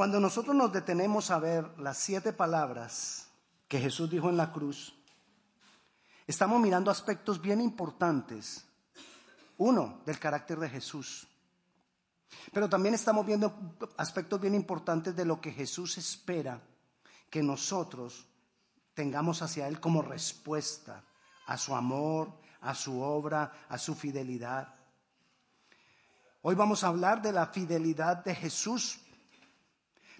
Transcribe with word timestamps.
Cuando 0.00 0.18
nosotros 0.18 0.56
nos 0.56 0.72
detenemos 0.72 1.30
a 1.30 1.38
ver 1.38 1.78
las 1.78 1.98
siete 1.98 2.32
palabras 2.32 3.28
que 3.68 3.78
Jesús 3.78 4.08
dijo 4.08 4.30
en 4.30 4.38
la 4.38 4.50
cruz, 4.50 4.94
estamos 6.26 6.58
mirando 6.58 6.90
aspectos 6.90 7.38
bien 7.38 7.60
importantes. 7.60 8.64
Uno, 9.58 10.00
del 10.06 10.18
carácter 10.18 10.58
de 10.58 10.70
Jesús. 10.70 11.28
Pero 12.50 12.66
también 12.66 12.94
estamos 12.94 13.26
viendo 13.26 13.76
aspectos 13.98 14.40
bien 14.40 14.54
importantes 14.54 15.14
de 15.14 15.26
lo 15.26 15.38
que 15.38 15.52
Jesús 15.52 15.98
espera 15.98 16.62
que 17.28 17.42
nosotros 17.42 18.26
tengamos 18.94 19.42
hacia 19.42 19.68
Él 19.68 19.80
como 19.80 20.00
respuesta 20.00 21.04
a 21.44 21.58
su 21.58 21.76
amor, 21.76 22.32
a 22.62 22.74
su 22.74 23.02
obra, 23.02 23.52
a 23.68 23.76
su 23.76 23.94
fidelidad. 23.94 24.74
Hoy 26.40 26.54
vamos 26.54 26.84
a 26.84 26.86
hablar 26.86 27.20
de 27.20 27.32
la 27.32 27.48
fidelidad 27.48 28.24
de 28.24 28.34
Jesús, 28.34 28.99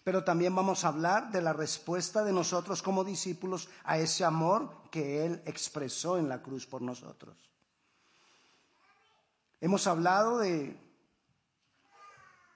pero 0.05 0.25
también 0.25 0.55
vamos 0.55 0.85
a 0.85 0.89
hablar 0.89 1.31
de 1.31 1.43
la 1.43 1.53
respuesta 1.53 2.25
de 2.25 2.33
nosotros 2.33 2.83
como 2.83 3.05
discípulos 3.05 3.69
a 3.85 3.99
ese 3.99 4.25
amor 4.25 4.71
que 4.91 5.27
Él 5.27 5.43
expresó 5.45 6.19
en 6.19 6.29
la 6.29 6.43
cruz 6.43 6.67
por 6.67 6.83
nosotros. 6.83 7.37
Hemos 9.61 9.87
hablado 9.87 10.39
de, 10.39 10.79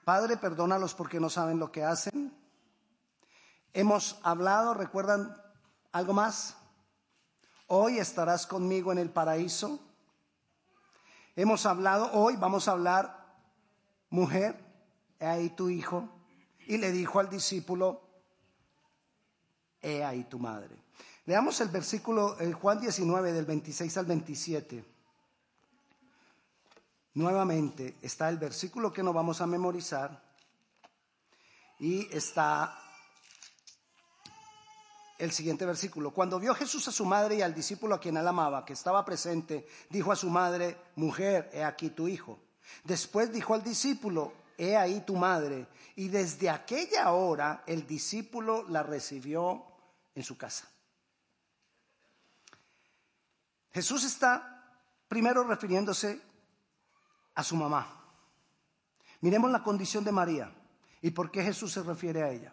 Padre, 0.04 0.36
perdónalos 0.36 0.94
porque 0.94 1.20
no 1.20 1.28
saben 1.28 1.58
lo 1.58 1.70
que 1.70 1.84
hacen. 1.84 2.34
Hemos 3.74 4.18
hablado, 4.22 4.72
¿recuerdan 4.72 5.36
algo 5.92 6.12
más? 6.12 6.56
Hoy 7.66 7.98
estarás 7.98 8.46
conmigo 8.46 8.92
en 8.92 8.98
el 8.98 9.10
paraíso. 9.10 9.80
Hemos 11.36 11.66
hablado, 11.66 12.10
hoy 12.12 12.36
vamos 12.36 12.68
a 12.68 12.72
hablar, 12.72 13.36
mujer, 14.08 14.58
ahí 15.20 15.50
tu 15.50 15.68
hijo. 15.68 16.08
Y 16.66 16.78
le 16.78 16.92
dijo 16.92 17.20
al 17.20 17.28
discípulo, 17.28 18.00
he 19.80 20.02
ahí 20.02 20.24
tu 20.24 20.38
madre. 20.38 20.76
Leamos 21.26 21.60
el 21.60 21.68
versículo, 21.68 22.38
el 22.38 22.54
Juan 22.54 22.80
19, 22.80 23.32
del 23.32 23.44
26 23.44 23.96
al 23.96 24.06
27. 24.06 24.84
Nuevamente 27.14 27.96
está 28.02 28.28
el 28.28 28.38
versículo 28.38 28.92
que 28.92 29.02
no 29.02 29.12
vamos 29.12 29.40
a 29.40 29.46
memorizar 29.46 30.22
y 31.78 32.12
está 32.14 32.78
el 35.18 35.30
siguiente 35.32 35.64
versículo. 35.64 36.10
Cuando 36.10 36.40
vio 36.40 36.54
Jesús 36.54 36.86
a 36.88 36.92
su 36.92 37.04
madre 37.04 37.36
y 37.36 37.42
al 37.42 37.54
discípulo 37.54 37.94
a 37.94 38.00
quien 38.00 38.16
él 38.16 38.26
amaba, 38.26 38.64
que 38.64 38.72
estaba 38.72 39.04
presente, 39.04 39.66
dijo 39.90 40.12
a 40.12 40.16
su 40.16 40.28
madre, 40.28 40.76
mujer, 40.96 41.50
he 41.52 41.62
aquí 41.62 41.90
tu 41.90 42.08
hijo. 42.08 42.38
Después 42.82 43.32
dijo 43.32 43.54
al 43.54 43.62
discípulo, 43.62 44.32
he 44.58 44.76
ahí 44.76 45.00
tu 45.00 45.16
madre. 45.16 45.66
Y 45.96 46.08
desde 46.08 46.50
aquella 46.50 47.12
hora 47.12 47.62
el 47.66 47.86
discípulo 47.86 48.64
la 48.68 48.82
recibió 48.82 49.64
en 50.14 50.22
su 50.22 50.36
casa. 50.36 50.68
Jesús 53.72 54.04
está 54.04 54.78
primero 55.08 55.44
refiriéndose 55.44 56.20
a 57.34 57.42
su 57.42 57.56
mamá. 57.56 58.00
Miremos 59.20 59.50
la 59.50 59.62
condición 59.62 60.04
de 60.04 60.12
María 60.12 60.52
y 61.02 61.10
por 61.10 61.30
qué 61.30 61.42
Jesús 61.42 61.72
se 61.72 61.82
refiere 61.82 62.22
a 62.22 62.30
ella. 62.30 62.52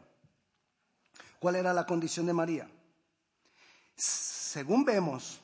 ¿Cuál 1.40 1.56
era 1.56 1.74
la 1.74 1.86
condición 1.86 2.26
de 2.26 2.34
María? 2.34 2.70
Según 3.96 4.84
vemos, 4.86 5.42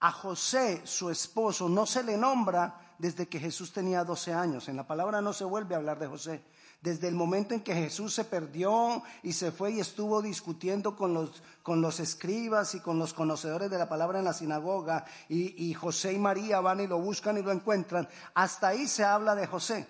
a 0.00 0.10
José, 0.10 0.86
su 0.86 1.10
esposo, 1.10 1.68
no 1.68 1.86
se 1.86 2.02
le 2.02 2.16
nombra 2.16 2.89
desde 3.00 3.28
que 3.28 3.40
Jesús 3.40 3.72
tenía 3.72 4.04
12 4.04 4.34
años. 4.34 4.68
En 4.68 4.76
la 4.76 4.86
palabra 4.86 5.22
no 5.22 5.32
se 5.32 5.44
vuelve 5.44 5.74
a 5.74 5.78
hablar 5.78 5.98
de 5.98 6.06
José. 6.06 6.42
Desde 6.82 7.08
el 7.08 7.14
momento 7.14 7.54
en 7.54 7.62
que 7.62 7.74
Jesús 7.74 8.14
se 8.14 8.24
perdió 8.24 9.02
y 9.22 9.32
se 9.32 9.52
fue 9.52 9.72
y 9.72 9.80
estuvo 9.80 10.20
discutiendo 10.20 10.94
con 10.96 11.14
los, 11.14 11.42
con 11.62 11.80
los 11.80 11.98
escribas 11.98 12.74
y 12.74 12.80
con 12.80 12.98
los 12.98 13.14
conocedores 13.14 13.70
de 13.70 13.78
la 13.78 13.88
palabra 13.88 14.18
en 14.18 14.26
la 14.26 14.34
sinagoga, 14.34 15.06
y, 15.28 15.70
y 15.70 15.72
José 15.72 16.12
y 16.12 16.18
María 16.18 16.60
van 16.60 16.80
y 16.80 16.86
lo 16.86 16.98
buscan 16.98 17.38
y 17.38 17.42
lo 17.42 17.52
encuentran, 17.52 18.06
hasta 18.34 18.68
ahí 18.68 18.86
se 18.86 19.02
habla 19.02 19.34
de 19.34 19.46
José. 19.46 19.88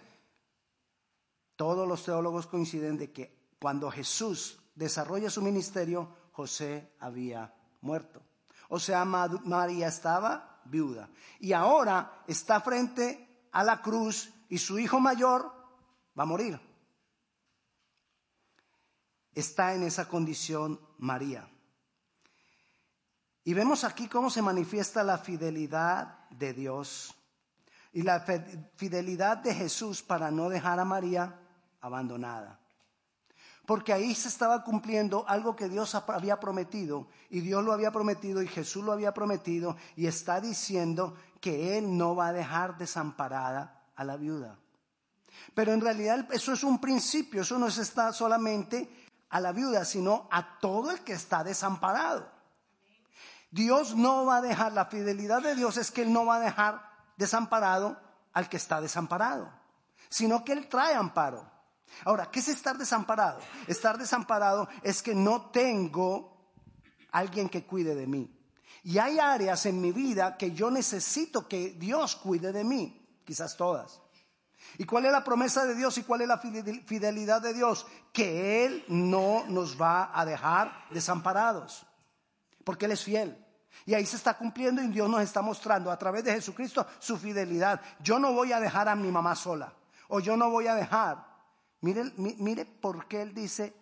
Todos 1.56 1.86
los 1.86 2.04
teólogos 2.04 2.46
coinciden 2.46 2.96
de 2.96 3.12
que 3.12 3.54
cuando 3.60 3.90
Jesús 3.90 4.58
desarrolla 4.74 5.30
su 5.30 5.42
ministerio, 5.42 6.08
José 6.32 6.92
había 7.00 7.52
muerto. 7.80 8.22
O 8.68 8.78
sea, 8.78 9.04
María 9.04 9.88
estaba 9.88 10.49
viuda. 10.64 11.08
Y 11.38 11.52
ahora 11.52 12.22
está 12.26 12.60
frente 12.60 13.46
a 13.52 13.64
la 13.64 13.80
cruz 13.80 14.32
y 14.48 14.58
su 14.58 14.78
hijo 14.78 15.00
mayor 15.00 15.52
va 16.18 16.22
a 16.22 16.26
morir. 16.26 16.60
Está 19.34 19.74
en 19.74 19.84
esa 19.84 20.08
condición 20.08 20.80
María. 20.98 21.48
Y 23.44 23.54
vemos 23.54 23.84
aquí 23.84 24.08
cómo 24.08 24.30
se 24.30 24.42
manifiesta 24.42 25.02
la 25.02 25.18
fidelidad 25.18 26.28
de 26.30 26.52
Dios 26.52 27.14
y 27.92 28.02
la 28.02 28.20
fidelidad 28.76 29.38
de 29.38 29.54
Jesús 29.54 30.02
para 30.02 30.30
no 30.30 30.48
dejar 30.48 30.78
a 30.78 30.84
María 30.84 31.40
abandonada 31.80 32.60
porque 33.70 33.92
ahí 33.92 34.16
se 34.16 34.26
estaba 34.26 34.64
cumpliendo 34.64 35.24
algo 35.28 35.54
que 35.54 35.68
Dios 35.68 35.94
había 35.94 36.40
prometido, 36.40 37.06
y 37.28 37.38
Dios 37.38 37.62
lo 37.62 37.72
había 37.72 37.92
prometido, 37.92 38.42
y 38.42 38.48
Jesús 38.48 38.82
lo 38.82 38.90
había 38.90 39.14
prometido, 39.14 39.76
y 39.94 40.08
está 40.08 40.40
diciendo 40.40 41.16
que 41.40 41.78
Él 41.78 41.96
no 41.96 42.16
va 42.16 42.26
a 42.26 42.32
dejar 42.32 42.78
desamparada 42.78 43.80
a 43.94 44.02
la 44.02 44.16
viuda. 44.16 44.58
Pero 45.54 45.72
en 45.72 45.80
realidad 45.80 46.26
eso 46.32 46.52
es 46.52 46.64
un 46.64 46.80
principio, 46.80 47.42
eso 47.42 47.60
no 47.60 47.68
está 47.68 48.12
solamente 48.12 49.06
a 49.28 49.38
la 49.38 49.52
viuda, 49.52 49.84
sino 49.84 50.26
a 50.32 50.58
todo 50.58 50.90
el 50.90 51.02
que 51.02 51.12
está 51.12 51.44
desamparado. 51.44 52.28
Dios 53.52 53.94
no 53.94 54.24
va 54.24 54.38
a 54.38 54.42
dejar, 54.42 54.72
la 54.72 54.86
fidelidad 54.86 55.42
de 55.42 55.54
Dios 55.54 55.76
es 55.76 55.92
que 55.92 56.02
Él 56.02 56.12
no 56.12 56.26
va 56.26 56.38
a 56.38 56.40
dejar 56.40 56.82
desamparado 57.16 57.96
al 58.32 58.48
que 58.48 58.56
está 58.56 58.80
desamparado, 58.80 59.48
sino 60.08 60.44
que 60.44 60.54
Él 60.54 60.68
trae 60.68 60.96
amparo. 60.96 61.59
Ahora, 62.04 62.30
¿qué 62.30 62.40
es 62.40 62.48
estar 62.48 62.78
desamparado? 62.78 63.40
Estar 63.66 63.98
desamparado 63.98 64.68
es 64.82 65.02
que 65.02 65.14
no 65.14 65.50
tengo 65.50 66.36
alguien 67.12 67.48
que 67.48 67.64
cuide 67.64 67.94
de 67.94 68.06
mí. 68.06 68.36
Y 68.82 68.98
hay 68.98 69.18
áreas 69.18 69.66
en 69.66 69.80
mi 69.80 69.92
vida 69.92 70.36
que 70.36 70.52
yo 70.52 70.70
necesito 70.70 71.46
que 71.46 71.70
Dios 71.70 72.16
cuide 72.16 72.52
de 72.52 72.64
mí, 72.64 73.06
quizás 73.24 73.56
todas. 73.56 74.00
¿Y 74.78 74.84
cuál 74.84 75.06
es 75.06 75.12
la 75.12 75.24
promesa 75.24 75.66
de 75.66 75.74
Dios 75.74 75.98
y 75.98 76.02
cuál 76.02 76.22
es 76.22 76.28
la 76.28 76.38
fidelidad 76.38 77.42
de 77.42 77.52
Dios? 77.52 77.86
Que 78.12 78.64
Él 78.64 78.84
no 78.88 79.44
nos 79.48 79.80
va 79.80 80.10
a 80.18 80.24
dejar 80.24 80.86
desamparados, 80.90 81.86
porque 82.64 82.86
Él 82.86 82.92
es 82.92 83.02
fiel. 83.02 83.46
Y 83.84 83.94
ahí 83.94 84.06
se 84.06 84.16
está 84.16 84.36
cumpliendo 84.36 84.82
y 84.82 84.88
Dios 84.88 85.08
nos 85.08 85.22
está 85.22 85.42
mostrando 85.42 85.90
a 85.90 85.98
través 85.98 86.24
de 86.24 86.32
Jesucristo 86.32 86.86
su 86.98 87.16
fidelidad. 87.16 87.80
Yo 88.00 88.18
no 88.18 88.32
voy 88.32 88.52
a 88.52 88.60
dejar 88.60 88.88
a 88.88 88.96
mi 88.96 89.10
mamá 89.10 89.34
sola, 89.34 89.72
o 90.08 90.20
yo 90.20 90.36
no 90.36 90.50
voy 90.50 90.66
a 90.66 90.74
dejar 90.74 91.29
Mire, 91.82 92.12
mire 92.16 92.64
por 92.64 93.06
qué 93.08 93.22
él 93.22 93.34
dice 93.34 93.74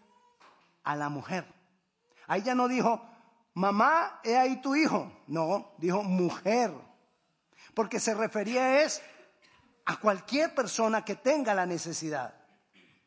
a 0.85 0.95
la 0.95 1.09
mujer. 1.09 1.47
Ahí 2.27 2.43
ya 2.43 2.55
no 2.55 2.69
dijo, 2.69 3.03
mamá, 3.55 4.21
he 4.23 4.37
ahí 4.37 4.61
tu 4.61 4.75
hijo. 4.77 5.11
No, 5.27 5.73
dijo 5.79 6.03
mujer. 6.03 6.73
Porque 7.75 7.99
se 7.99 8.15
refería 8.15 8.83
es 8.83 9.03
a 9.87 9.99
cualquier 9.99 10.55
persona 10.55 11.05
que 11.05 11.17
tenga 11.17 11.55
la 11.55 11.67
necesidad. 11.67 12.35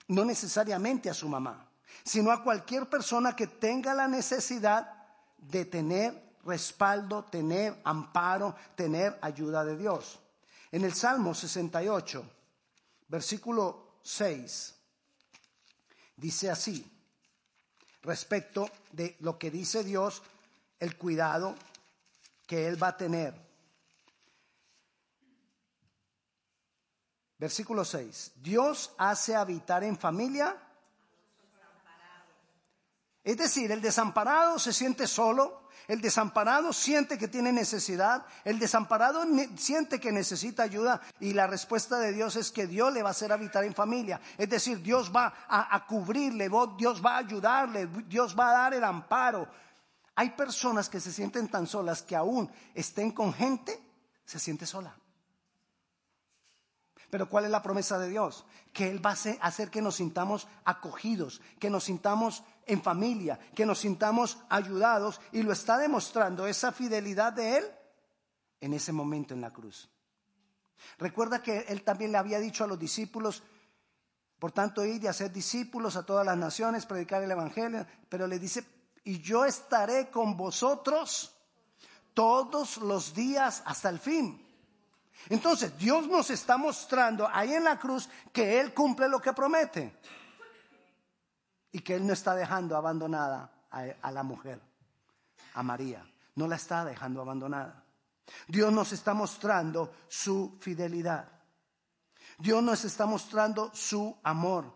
No 0.08 0.26
necesariamente 0.26 1.10
a 1.10 1.14
su 1.14 1.30
mamá, 1.30 1.70
sino 2.04 2.32
a 2.32 2.44
cualquier 2.44 2.90
persona 2.90 3.36
que 3.36 3.48
tenga 3.48 3.94
la 3.94 4.08
necesidad 4.08 4.92
de 5.38 5.66
tener 5.66 6.38
respaldo, 6.44 7.24
tener 7.26 7.80
amparo, 7.84 8.56
tener 8.76 9.18
ayuda 9.22 9.64
de 9.64 9.78
Dios. 9.78 10.20
En 10.72 10.84
el 10.84 10.94
Salmo 10.94 11.34
68, 11.34 12.24
versículo 13.08 14.00
6, 14.02 14.81
dice 16.22 16.52
así, 16.52 16.86
respecto 18.04 18.70
de 18.92 19.18
lo 19.22 19.40
que 19.40 19.50
dice 19.50 19.84
Dios, 19.84 20.22
el 20.80 20.96
cuidado 20.96 21.56
que 22.46 22.68
Él 22.68 22.82
va 22.82 22.90
a 22.90 22.98
tener. 22.98 23.34
Versículo 27.40 27.84
6. 27.84 28.34
Dios 28.36 28.92
hace 29.00 29.36
habitar 29.36 29.84
en 29.84 29.98
familia. 29.98 30.56
Es 33.24 33.38
decir, 33.38 33.72
el 33.72 33.82
desamparado 33.82 34.58
se 34.58 34.74
siente 34.74 35.06
solo, 35.06 35.62
el 35.88 36.02
desamparado 36.02 36.74
siente 36.74 37.18
que 37.18 37.28
tiene 37.28 37.52
necesidad, 37.52 38.26
el 38.44 38.58
desamparado 38.58 39.24
siente 39.58 40.00
que 40.00 40.12
necesita 40.12 40.64
ayuda 40.64 41.02
y 41.20 41.34
la 41.34 41.46
respuesta 41.46 42.00
de 42.00 42.14
Dios 42.14 42.36
es 42.36 42.52
que 42.52 42.66
Dios 42.66 42.92
le 42.94 43.04
va 43.04 43.10
a 43.10 43.12
hacer 43.12 43.32
habitar 43.32 43.64
en 43.64 43.76
familia. 43.76 44.20
Es 44.38 44.50
decir, 44.50 44.82
Dios 44.82 45.12
va 45.16 45.34
a, 45.48 45.86
cubrirle, 45.86 46.50
Dios 46.78 47.04
va 47.06 47.16
a 47.16 47.20
ayudarle, 47.20 47.88
Dios 48.08 48.38
va 48.38 48.50
a 48.50 48.54
dar 48.54 48.74
el 48.74 48.84
amparo. 48.84 49.48
Hay 50.16 50.32
personas 50.32 50.90
que 50.90 51.00
se 51.00 51.12
sienten 51.12 51.48
tan 51.48 51.68
solas 51.68 52.02
que 52.02 52.16
aún 52.16 52.52
estén 52.74 53.12
con 53.12 53.34
gente, 53.34 53.80
se 54.26 54.40
siente 54.40 54.66
sola. 54.66 54.96
Pero 57.12 57.28
¿cuál 57.28 57.46
es 57.46 57.52
la 57.52 57.62
promesa 57.62 58.00
de 58.00 58.10
Dios? 58.10 58.46
Que 58.72 58.90
Él 58.90 59.06
va 59.06 59.12
a 59.12 59.48
hacer 59.48 59.70
que 59.70 59.82
nos 59.82 59.96
sintamos 59.96 60.48
acogidos, 60.64 61.42
que 61.60 61.70
nos 61.70 61.84
sintamos 61.84 62.44
en 62.72 62.82
familia, 62.82 63.38
que 63.54 63.66
nos 63.66 63.80
sintamos 63.80 64.38
ayudados 64.48 65.20
y 65.34 65.44
lo 65.44 65.52
está 65.52 65.78
demostrando 65.78 66.48
esa 66.48 66.72
fidelidad 66.72 67.34
de 67.34 67.58
Él 67.58 67.66
en 68.62 68.74
ese 68.74 68.94
momento 68.94 69.34
en 69.34 69.42
la 69.42 69.52
cruz. 69.52 69.90
Recuerda 70.98 71.44
que 71.44 71.66
Él 71.68 71.84
también 71.84 72.14
le 72.14 72.18
había 72.18 72.40
dicho 72.40 72.64
a 72.64 72.68
los 72.68 72.80
discípulos, 72.80 73.44
por 74.40 74.54
tanto, 74.54 74.86
ir 74.86 75.04
y 75.04 75.08
hacer 75.08 75.34
discípulos 75.34 75.98
a 75.98 76.06
todas 76.06 76.26
las 76.26 76.38
naciones, 76.38 76.86
predicar 76.86 77.22
el 77.22 77.32
Evangelio, 77.32 77.86
pero 78.08 78.26
le 78.26 78.40
dice, 78.40 78.66
y 79.04 79.20
yo 79.20 79.44
estaré 79.44 80.10
con 80.10 80.38
vosotros 80.38 81.36
todos 82.14 82.78
los 82.78 83.14
días 83.14 83.64
hasta 83.66 83.90
el 83.90 84.00
fin. 84.00 84.48
Entonces, 85.28 85.78
Dios 85.78 86.08
nos 86.08 86.30
está 86.30 86.56
mostrando 86.56 87.28
ahí 87.28 87.54
en 87.54 87.66
la 87.66 87.78
cruz 87.78 88.08
que 88.32 88.62
Él 88.62 88.74
cumple 88.74 89.10
lo 89.10 89.22
que 89.22 89.34
promete 89.34 90.00
y 91.72 91.80
que 91.82 91.96
Él 91.96 92.06
no 92.06 92.14
está 92.14 92.36
dejando 92.36 92.76
abandonada 92.76 93.52
a, 93.70 94.12
la 94.12 94.24
mujer, 94.24 94.62
a 95.54 95.64
María. 95.64 96.06
No 96.36 96.48
la 96.48 96.56
está 96.56 96.86
dejando 96.86 97.22
abandonada. 97.22 97.84
Dios 98.48 98.72
nos 98.72 98.92
está 98.92 99.14
mostrando 99.14 99.94
su 100.08 100.58
fidelidad. 100.60 101.30
Dios 102.38 102.64
nos 102.64 102.84
está 102.86 103.06
mostrando 103.06 103.74
su 103.74 104.18
amor. 104.24 104.74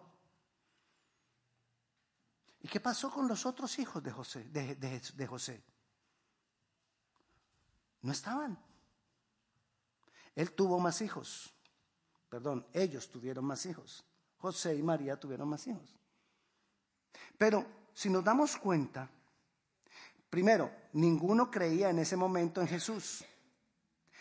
¿Y 2.62 2.68
qué 2.68 2.80
pasó 2.80 3.12
con 3.12 3.28
los 3.28 3.46
otros 3.46 3.78
hijos 3.80 4.02
de 4.04 4.12
José? 4.12 4.44
de 4.46 5.28
José? 5.28 5.64
No 8.02 8.12
estaban. 8.12 8.58
Él 10.36 10.52
tuvo 10.54 10.80
más 10.80 11.02
hijos. 11.02 11.54
Perdón, 12.30 12.68
ellos 12.74 13.10
tuvieron 13.10 13.46
más 13.46 13.66
hijos. 13.66 14.04
José 14.38 14.76
y 14.76 14.84
María 14.84 15.20
tuvieron 15.20 15.48
más 15.48 15.66
hijos. 15.68 15.98
Pero 17.38 17.66
si 17.94 18.10
nos 18.10 18.24
damos 18.24 18.58
cuenta, 18.58 19.10
primero, 20.30 20.72
ninguno 20.94 21.50
creía 21.50 21.90
en 21.90 22.00
ese 22.00 22.16
momento 22.16 22.62
en 22.62 22.68
Jesús. 22.68 23.24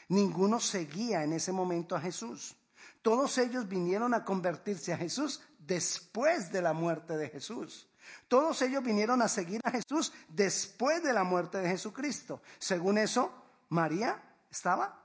Ninguno 0.08 0.60
seguía 0.60 1.24
en 1.24 1.32
ese 1.32 1.52
momento 1.52 1.96
a 1.96 2.00
Jesús. 2.00 2.56
Todos 3.02 3.38
ellos 3.38 3.68
vinieron 3.68 4.14
a 4.14 4.24
convertirse 4.24 4.92
a 4.92 4.96
Jesús 4.96 5.42
después 5.58 6.52
de 6.52 6.62
la 6.62 6.72
muerte 6.72 7.16
de 7.16 7.28
Jesús. 7.28 7.88
Todos 8.28 8.60
ellos 8.62 8.82
vinieron 8.82 9.22
a 9.22 9.28
seguir 9.28 9.60
a 9.64 9.70
Jesús 9.70 10.12
después 10.28 11.02
de 11.02 11.12
la 11.12 11.24
muerte 11.24 11.58
de 11.58 11.68
Jesucristo. 11.68 12.42
Según 12.58 12.98
eso, 12.98 13.32
María 13.70 14.22
estaba 14.50 15.02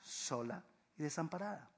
sola 0.00 0.62
y 0.96 1.02
desamparada. 1.02 1.70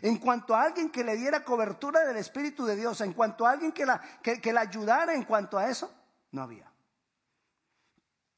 En 0.00 0.18
cuanto 0.18 0.54
a 0.54 0.62
alguien 0.62 0.90
que 0.90 1.04
le 1.04 1.16
diera 1.16 1.44
cobertura 1.44 2.04
del 2.04 2.16
Espíritu 2.16 2.64
de 2.64 2.76
Dios, 2.76 3.00
en 3.00 3.12
cuanto 3.12 3.46
a 3.46 3.52
alguien 3.52 3.72
que 3.72 3.86
la, 3.86 4.00
que, 4.22 4.52
la 4.52 4.62
ayudara 4.62 5.14
en 5.14 5.24
cuanto 5.24 5.58
a 5.58 5.68
eso, 5.68 5.92
no 6.32 6.42
había. 6.42 6.70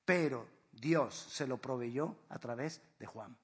Pero 0.05 0.49
Dios 0.73 1.15
se 1.31 1.47
lo 1.47 1.59
proveyó 1.59 2.17
a 2.29 2.39
través 2.39 2.81
de 2.99 3.07
Juan. 3.07 3.37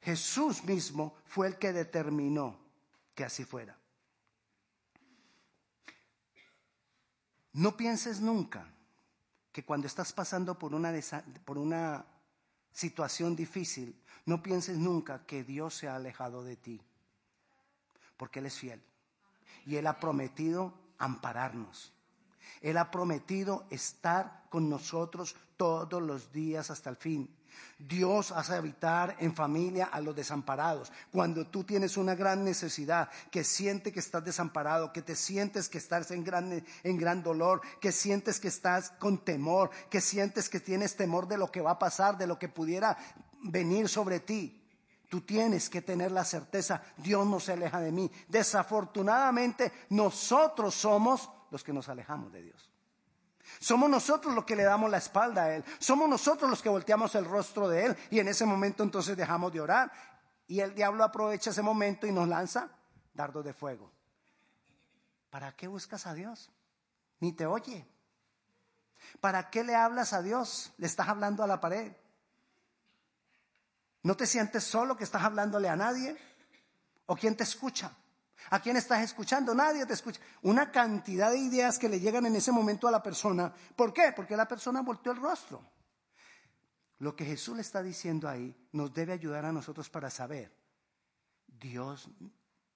Jesús 0.00 0.64
mismo 0.64 1.16
fue 1.26 1.48
el 1.48 1.58
que 1.58 1.72
determinó 1.72 2.58
que 3.14 3.24
así 3.24 3.44
fuera. 3.44 3.76
No 7.52 7.76
pienses 7.76 8.20
nunca 8.20 8.72
que 9.52 9.64
cuando 9.64 9.86
estás 9.86 10.12
pasando 10.12 10.58
por 10.58 10.74
una, 10.74 10.92
por 11.44 11.58
una 11.58 12.06
situación 12.70 13.34
difícil, 13.34 14.00
no 14.28 14.42
pienses 14.42 14.76
nunca 14.76 15.24
que 15.24 15.42
Dios 15.42 15.74
se 15.74 15.88
ha 15.88 15.96
alejado 15.96 16.44
de 16.44 16.56
ti, 16.56 16.82
porque 18.18 18.40
Él 18.40 18.46
es 18.46 18.58
fiel. 18.58 18.82
Y 19.64 19.76
Él 19.76 19.86
ha 19.86 19.98
prometido 19.98 20.74
ampararnos. 20.98 21.94
Él 22.60 22.76
ha 22.76 22.90
prometido 22.90 23.64
estar 23.70 24.44
con 24.50 24.68
nosotros 24.68 25.34
todos 25.56 26.02
los 26.02 26.30
días 26.30 26.70
hasta 26.70 26.90
el 26.90 26.96
fin. 26.96 27.34
Dios 27.78 28.30
hace 28.32 28.54
habitar 28.54 29.16
en 29.18 29.34
familia 29.34 29.86
a 29.86 30.00
los 30.02 30.14
desamparados. 30.14 30.92
Cuando 31.10 31.46
tú 31.46 31.64
tienes 31.64 31.96
una 31.96 32.14
gran 32.14 32.44
necesidad, 32.44 33.08
que 33.30 33.44
sientes 33.44 33.94
que 33.94 34.00
estás 34.00 34.24
desamparado, 34.24 34.92
que 34.92 35.00
te 35.00 35.16
sientes 35.16 35.70
que 35.70 35.78
estás 35.78 36.10
en 36.10 36.22
gran, 36.22 36.64
en 36.82 36.98
gran 36.98 37.22
dolor, 37.22 37.62
que 37.80 37.92
sientes 37.92 38.40
que 38.40 38.48
estás 38.48 38.90
con 38.98 39.24
temor, 39.24 39.70
que 39.88 40.02
sientes 40.02 40.50
que 40.50 40.60
tienes 40.60 40.96
temor 40.96 41.28
de 41.28 41.38
lo 41.38 41.50
que 41.50 41.62
va 41.62 41.72
a 41.72 41.78
pasar, 41.78 42.18
de 42.18 42.26
lo 42.26 42.38
que 42.38 42.48
pudiera 42.48 42.98
venir 43.42 43.88
sobre 43.88 44.20
ti. 44.20 44.54
Tú 45.08 45.22
tienes 45.22 45.70
que 45.70 45.80
tener 45.80 46.12
la 46.12 46.24
certeza, 46.24 46.82
Dios 46.98 47.26
no 47.26 47.40
se 47.40 47.52
aleja 47.52 47.80
de 47.80 47.90
mí. 47.90 48.10
Desafortunadamente, 48.28 49.72
nosotros 49.90 50.74
somos 50.74 51.30
los 51.50 51.64
que 51.64 51.72
nos 51.72 51.88
alejamos 51.88 52.30
de 52.32 52.42
Dios. 52.42 52.70
Somos 53.58 53.88
nosotros 53.88 54.34
los 54.34 54.44
que 54.44 54.54
le 54.54 54.64
damos 54.64 54.90
la 54.90 54.98
espalda 54.98 55.44
a 55.44 55.54
Él. 55.54 55.64
Somos 55.78 56.08
nosotros 56.08 56.50
los 56.50 56.62
que 56.62 56.68
volteamos 56.68 57.14
el 57.14 57.24
rostro 57.24 57.68
de 57.68 57.86
Él 57.86 57.96
y 58.10 58.20
en 58.20 58.28
ese 58.28 58.44
momento 58.44 58.82
entonces 58.82 59.16
dejamos 59.16 59.52
de 59.52 59.60
orar. 59.60 59.90
Y 60.46 60.60
el 60.60 60.74
diablo 60.74 61.04
aprovecha 61.04 61.50
ese 61.50 61.62
momento 61.62 62.06
y 62.06 62.12
nos 62.12 62.28
lanza 62.28 62.68
dardos 63.14 63.44
de 63.44 63.52
fuego. 63.52 63.90
¿Para 65.30 65.52
qué 65.56 65.68
buscas 65.68 66.06
a 66.06 66.14
Dios? 66.14 66.50
Ni 67.20 67.32
te 67.32 67.46
oye. 67.46 67.86
¿Para 69.20 69.50
qué 69.50 69.64
le 69.64 69.74
hablas 69.74 70.12
a 70.12 70.22
Dios? 70.22 70.72
Le 70.78 70.86
estás 70.86 71.08
hablando 71.08 71.42
a 71.42 71.46
la 71.46 71.60
pared. 71.60 71.92
¿No 74.02 74.16
te 74.16 74.26
sientes 74.26 74.64
solo 74.64 74.96
que 74.96 75.04
estás 75.04 75.22
hablándole 75.22 75.68
a 75.68 75.76
nadie? 75.76 76.16
¿O 77.06 77.16
quién 77.16 77.36
te 77.36 77.42
escucha? 77.42 77.92
¿A 78.50 78.60
quién 78.60 78.76
estás 78.76 79.02
escuchando? 79.02 79.54
Nadie 79.54 79.84
te 79.86 79.94
escucha. 79.94 80.20
Una 80.42 80.70
cantidad 80.70 81.30
de 81.30 81.38
ideas 81.38 81.78
que 81.78 81.88
le 81.88 82.00
llegan 82.00 82.26
en 82.26 82.36
ese 82.36 82.52
momento 82.52 82.88
a 82.88 82.90
la 82.90 83.02
persona. 83.02 83.52
¿Por 83.76 83.92
qué? 83.92 84.12
Porque 84.14 84.36
la 84.36 84.46
persona 84.46 84.82
volteó 84.82 85.12
el 85.12 85.20
rostro. 85.20 85.62
Lo 87.00 87.14
que 87.14 87.24
Jesús 87.24 87.56
le 87.56 87.62
está 87.62 87.82
diciendo 87.82 88.28
ahí 88.28 88.54
nos 88.72 88.92
debe 88.92 89.12
ayudar 89.12 89.44
a 89.44 89.52
nosotros 89.52 89.88
para 89.88 90.10
saber, 90.10 90.52
Dios 91.46 92.08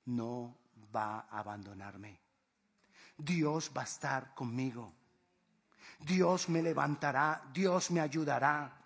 no 0.04 0.56
va 0.94 1.26
a 1.30 1.38
abandonarme. 1.38 2.20
Dios 3.16 3.70
va 3.76 3.82
a 3.82 3.84
estar 3.84 4.34
conmigo. 4.34 4.92
Dios 6.00 6.48
me 6.48 6.62
levantará, 6.62 7.42
Dios 7.52 7.90
me 7.90 8.00
ayudará. 8.00 8.78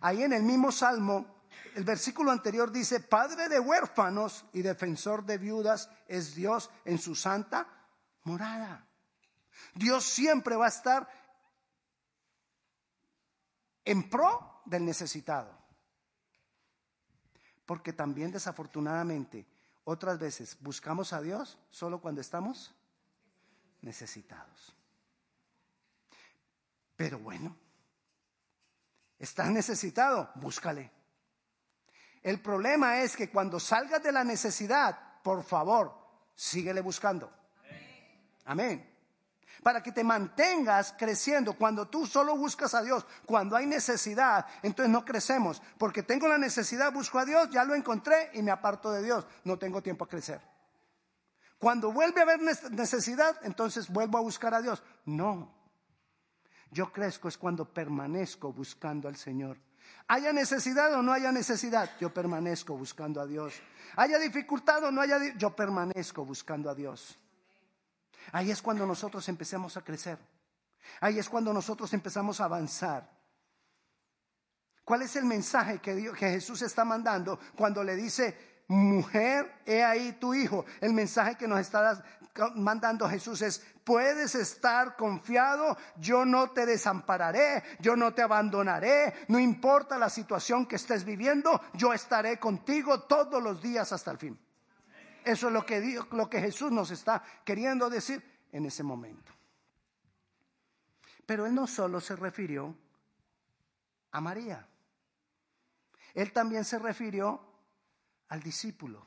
Ahí 0.00 0.22
en 0.22 0.32
el 0.32 0.42
mismo 0.42 0.70
salmo 0.70 1.33
el 1.74 1.84
versículo 1.84 2.30
anterior 2.30 2.70
dice, 2.70 3.00
Padre 3.00 3.48
de 3.48 3.58
huérfanos 3.58 4.44
y 4.52 4.62
defensor 4.62 5.24
de 5.24 5.38
viudas 5.38 5.90
es 6.06 6.34
Dios 6.34 6.70
en 6.84 6.98
su 6.98 7.14
santa 7.14 7.66
morada. 8.22 8.86
Dios 9.74 10.04
siempre 10.04 10.56
va 10.56 10.66
a 10.66 10.68
estar 10.68 11.08
en 13.84 14.08
pro 14.08 14.62
del 14.64 14.84
necesitado. 14.84 15.52
Porque 17.66 17.92
también 17.92 18.30
desafortunadamente 18.30 19.46
otras 19.84 20.18
veces 20.18 20.56
buscamos 20.60 21.12
a 21.12 21.20
Dios 21.20 21.58
solo 21.70 22.00
cuando 22.00 22.20
estamos 22.20 22.74
necesitados. 23.80 24.74
Pero 26.96 27.18
bueno, 27.18 27.56
estás 29.18 29.50
necesitado, 29.50 30.30
búscale. 30.36 31.03
El 32.24 32.40
problema 32.40 33.02
es 33.02 33.14
que 33.14 33.28
cuando 33.28 33.60
salgas 33.60 34.02
de 34.02 34.10
la 34.10 34.24
necesidad, 34.24 34.98
por 35.22 35.44
favor, 35.44 35.94
síguele 36.34 36.80
buscando. 36.80 37.30
Amén. 38.46 38.90
Para 39.62 39.82
que 39.82 39.92
te 39.92 40.02
mantengas 40.02 40.94
creciendo. 40.98 41.52
Cuando 41.52 41.86
tú 41.86 42.06
solo 42.06 42.34
buscas 42.34 42.72
a 42.72 42.82
Dios, 42.82 43.06
cuando 43.26 43.56
hay 43.56 43.66
necesidad, 43.66 44.46
entonces 44.62 44.90
no 44.90 45.04
crecemos. 45.04 45.60
Porque 45.76 46.02
tengo 46.02 46.26
la 46.26 46.38
necesidad, 46.38 46.90
busco 46.94 47.18
a 47.18 47.26
Dios, 47.26 47.50
ya 47.50 47.62
lo 47.62 47.74
encontré 47.74 48.30
y 48.32 48.42
me 48.42 48.50
aparto 48.50 48.90
de 48.90 49.02
Dios. 49.02 49.26
No 49.44 49.58
tengo 49.58 49.82
tiempo 49.82 50.04
a 50.04 50.08
crecer. 50.08 50.40
Cuando 51.58 51.92
vuelve 51.92 52.20
a 52.20 52.24
haber 52.24 52.40
necesidad, 52.70 53.38
entonces 53.42 53.90
vuelvo 53.90 54.16
a 54.16 54.22
buscar 54.22 54.54
a 54.54 54.62
Dios. 54.62 54.82
No. 55.04 55.54
Yo 56.70 56.90
crezco 56.90 57.28
es 57.28 57.36
cuando 57.36 57.70
permanezco 57.70 58.50
buscando 58.50 59.08
al 59.08 59.16
Señor. 59.16 59.58
Haya 60.06 60.32
necesidad 60.32 60.92
o 60.94 61.02
no 61.02 61.12
haya 61.12 61.32
necesidad, 61.32 61.90
yo 61.98 62.12
permanezco 62.12 62.76
buscando 62.76 63.20
a 63.20 63.26
Dios. 63.26 63.54
Haya 63.96 64.18
dificultad 64.18 64.84
o 64.84 64.90
no 64.90 65.00
haya, 65.00 65.18
yo 65.36 65.54
permanezco 65.56 66.24
buscando 66.24 66.68
a 66.68 66.74
Dios. 66.74 67.18
Ahí 68.32 68.50
es 68.50 68.60
cuando 68.60 68.86
nosotros 68.86 69.28
empecemos 69.28 69.76
a 69.76 69.82
crecer. 69.82 70.18
Ahí 71.00 71.18
es 71.18 71.28
cuando 71.28 71.52
nosotros 71.52 71.92
empezamos 71.94 72.40
a 72.40 72.44
avanzar. 72.44 73.10
¿Cuál 74.84 75.02
es 75.02 75.16
el 75.16 75.24
mensaje 75.24 75.78
que 75.78 76.12
Jesús 76.14 76.60
está 76.60 76.84
mandando 76.84 77.38
cuando 77.56 77.82
le 77.82 77.96
dice, 77.96 78.64
mujer, 78.68 79.62
he 79.64 79.82
ahí 79.82 80.12
tu 80.12 80.34
hijo? 80.34 80.66
El 80.80 80.92
mensaje 80.92 81.36
que 81.36 81.48
nos 81.48 81.60
está 81.60 82.04
mandando 82.56 83.08
Jesús 83.08 83.40
es, 83.40 83.64
puedes 83.84 84.34
estar 84.34 84.96
confiado, 84.96 85.76
yo 85.96 86.24
no 86.24 86.50
te 86.50 86.66
desampararé, 86.66 87.62
yo 87.78 87.94
no 87.96 88.14
te 88.14 88.22
abandonaré, 88.22 89.26
no 89.28 89.38
importa 89.38 89.98
la 89.98 90.08
situación 90.08 90.66
que 90.66 90.76
estés 90.76 91.04
viviendo, 91.04 91.60
yo 91.74 91.92
estaré 91.92 92.38
contigo 92.38 93.02
todos 93.02 93.42
los 93.42 93.62
días 93.62 93.92
hasta 93.92 94.10
el 94.10 94.18
fin. 94.18 94.38
Eso 95.24 95.46
es 95.46 95.52
lo 95.52 95.64
que, 95.64 96.00
lo 96.12 96.28
que 96.28 96.40
Jesús 96.40 96.72
nos 96.72 96.90
está 96.90 97.22
queriendo 97.44 97.88
decir 97.88 98.22
en 98.52 98.66
ese 98.66 98.82
momento. 98.82 99.32
Pero 101.26 101.46
él 101.46 101.54
no 101.54 101.66
solo 101.66 102.00
se 102.00 102.16
refirió 102.16 102.74
a 104.12 104.20
María, 104.20 104.66
él 106.14 106.32
también 106.32 106.64
se 106.64 106.78
refirió 106.78 107.40
al 108.28 108.40
discípulo. 108.42 109.06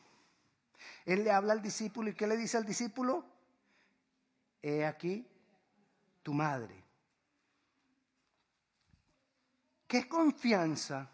Él 1.06 1.24
le 1.24 1.32
habla 1.32 1.54
al 1.54 1.62
discípulo 1.62 2.10
y 2.10 2.14
¿qué 2.14 2.28
le 2.28 2.36
dice 2.36 2.58
al 2.58 2.66
discípulo? 2.66 3.37
He 4.62 4.86
aquí 4.86 5.28
tu 6.24 6.34
madre. 6.34 6.84
¿Qué 9.88 10.08
confianza 10.08 11.10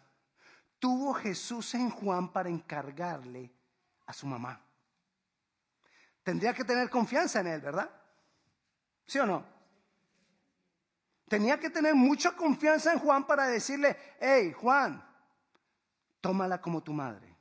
tuvo 0.78 1.14
Jesús 1.14 1.74
en 1.74 1.90
Juan 1.90 2.32
para 2.32 2.48
encargarle 2.48 3.52
a 4.06 4.12
su 4.12 4.26
mamá? 4.26 4.60
Tendría 6.22 6.52
que 6.54 6.64
tener 6.64 6.90
confianza 6.90 7.40
en 7.40 7.46
él, 7.46 7.60
¿verdad? 7.60 7.90
¿Sí 9.06 9.18
o 9.18 9.26
no? 9.26 9.44
Tenía 11.28 11.58
que 11.60 11.70
tener 11.70 11.94
mucha 11.94 12.32
confianza 12.32 12.92
en 12.92 12.98
Juan 12.98 13.26
para 13.26 13.46
decirle, 13.46 13.96
hey 14.20 14.52
Juan, 14.52 15.04
tómala 16.20 16.60
como 16.60 16.82
tu 16.82 16.92
madre. 16.92 17.36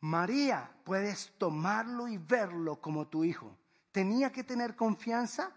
María, 0.00 0.70
puedes 0.84 1.36
tomarlo 1.38 2.06
y 2.06 2.18
verlo 2.18 2.80
como 2.80 3.08
tu 3.08 3.24
hijo. 3.24 3.56
Tenía 3.98 4.30
que 4.30 4.44
tener 4.44 4.76
confianza 4.76 5.50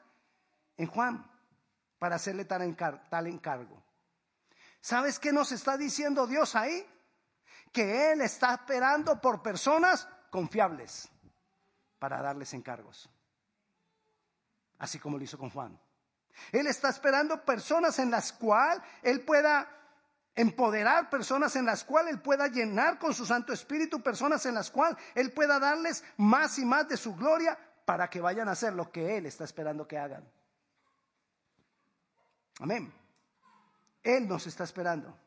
en 0.75 0.88
Juan 0.88 1.31
para 2.00 2.15
hacerle 2.15 2.43
tal, 2.43 2.63
encargo. 2.63 3.83
¿Sabes 4.81 5.19
qué 5.19 5.31
nos 5.31 5.51
está 5.51 5.77
diciendo 5.77 6.25
Dios 6.25 6.55
ahí? 6.55 6.83
Que 7.71 8.12
Él 8.12 8.21
está 8.21 8.55
esperando 8.55 9.21
por 9.21 9.43
personas 9.43 10.07
confiables 10.31 11.07
para 12.00 12.19
darles 12.19 12.51
encargos. 12.55 13.12
Así 14.79 14.98
como 14.98 15.19
lo 15.19 15.24
hizo 15.24 15.38
con 15.38 15.51
Juan. 15.51 15.79
Él 16.51 16.65
está 16.65 16.89
esperando 16.89 17.45
personas 17.45 18.00
en 18.00 18.10
las 18.10 18.33
cuales 18.33 18.81
Él 19.03 19.21
pueda 19.24 19.69
empoderar 20.33 21.12
personas 21.12 21.55
en 21.55 21.67
las 21.67 21.83
cuales 21.83 22.15
Él 22.15 22.21
pueda 22.24 22.48
llenar 22.48 22.98
con 22.98 23.13
su 23.13 23.24
Santo 23.24 23.53
Espíritu, 23.53 24.01
personas 24.01 24.48
en 24.48 24.55
las 24.55 24.71
cuales 24.71 24.98
Él 25.13 25.31
pueda 25.31 25.60
darles 25.60 26.03
más 26.17 26.57
y 26.57 26.65
más 26.65 26.88
de 26.88 26.98
su 26.98 27.15
gloria 27.15 27.55
para 27.85 28.09
que 28.09 28.21
vayan 28.21 28.47
a 28.47 28.51
hacer 28.51 28.73
lo 28.73 28.91
que 28.91 29.17
Él 29.17 29.25
está 29.25 29.43
esperando 29.43 29.88
que 29.88 29.97
hagan. 29.97 30.23
Amén. 32.59 32.93
Él 34.03 34.27
nos 34.27 34.47
está 34.47 34.63
esperando. 34.63 35.17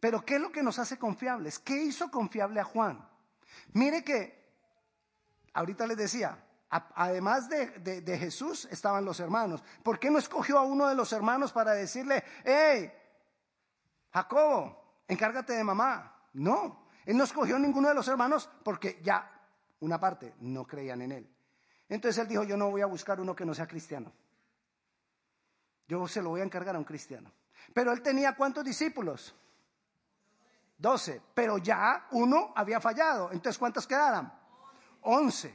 Pero 0.00 0.24
¿qué 0.24 0.36
es 0.36 0.40
lo 0.40 0.50
que 0.50 0.62
nos 0.62 0.78
hace 0.78 0.98
confiables? 0.98 1.58
¿Qué 1.58 1.76
hizo 1.82 2.10
confiable 2.10 2.60
a 2.60 2.64
Juan? 2.64 3.08
Mire 3.72 4.02
que, 4.02 4.50
ahorita 5.54 5.86
les 5.86 5.96
decía, 5.96 6.44
además 6.70 7.48
de, 7.48 8.00
de, 8.00 8.18
Jesús 8.18 8.66
estaban 8.70 9.04
los 9.04 9.20
hermanos. 9.20 9.62
¿Por 9.82 9.98
qué 10.00 10.10
no 10.10 10.18
escogió 10.18 10.58
a 10.58 10.62
uno 10.62 10.88
de 10.88 10.94
los 10.94 11.12
hermanos 11.12 11.52
para 11.52 11.72
decirle, 11.72 12.24
hey, 12.44 12.92
Jacobo, 14.12 15.02
encárgate 15.08 15.54
de 15.54 15.64
mamá. 15.64 16.14
No, 16.34 16.86
él 17.04 17.16
no 17.16 17.24
escogió 17.24 17.58
ninguno 17.58 17.88
de 17.88 17.94
los 17.94 18.08
hermanos 18.08 18.48
porque 18.62 19.00
ya, 19.02 19.30
una 19.82 19.98
parte, 19.98 20.34
no 20.40 20.64
creían 20.64 21.02
en 21.02 21.12
él. 21.12 21.30
Entonces 21.88 22.22
él 22.22 22.28
dijo, 22.28 22.44
yo 22.44 22.56
no 22.56 22.70
voy 22.70 22.82
a 22.82 22.86
buscar 22.86 23.20
uno 23.20 23.34
que 23.34 23.44
no 23.44 23.52
sea 23.52 23.66
cristiano. 23.66 24.12
Yo 25.88 26.06
se 26.06 26.22
lo 26.22 26.30
voy 26.30 26.40
a 26.40 26.44
encargar 26.44 26.76
a 26.76 26.78
un 26.78 26.84
cristiano. 26.84 27.30
Pero 27.74 27.92
él 27.92 28.00
tenía 28.00 28.34
cuántos 28.34 28.64
discípulos? 28.64 29.34
Doce. 30.78 31.20
Pero 31.34 31.58
ya 31.58 32.06
uno 32.12 32.52
había 32.54 32.80
fallado. 32.80 33.30
Entonces, 33.32 33.58
¿cuántos 33.58 33.86
quedaron? 33.86 34.32
Once. 35.02 35.52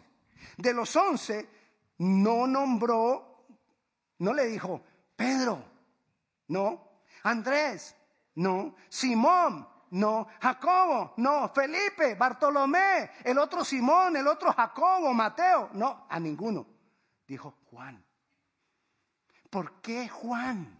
De 0.57 0.74
los 0.74 0.93
once, 0.96 1.50
no 2.00 2.46
nombró, 2.46 3.46
no 4.19 4.34
le 4.34 4.46
dijo, 4.46 4.84
Pedro, 5.15 5.63
no, 6.50 7.01
Andrés, 7.24 7.96
no. 8.36 8.75
Simón, 8.89 9.67
no. 9.91 10.27
Jacobo, 10.41 11.13
no. 11.17 11.50
Felipe, 11.50 12.15
Bartolomé, 12.15 13.12
el 13.24 13.38
otro 13.38 13.63
Simón, 13.63 14.15
el 14.17 14.27
otro 14.27 14.51
Jacobo, 14.53 15.13
Mateo, 15.13 15.70
no, 15.74 16.06
a 16.10 16.20
ninguno. 16.20 16.65
Dijo 17.27 17.56
Juan. 17.70 18.03
¿Por 19.50 19.82
qué 19.82 20.08
Juan? 20.08 20.79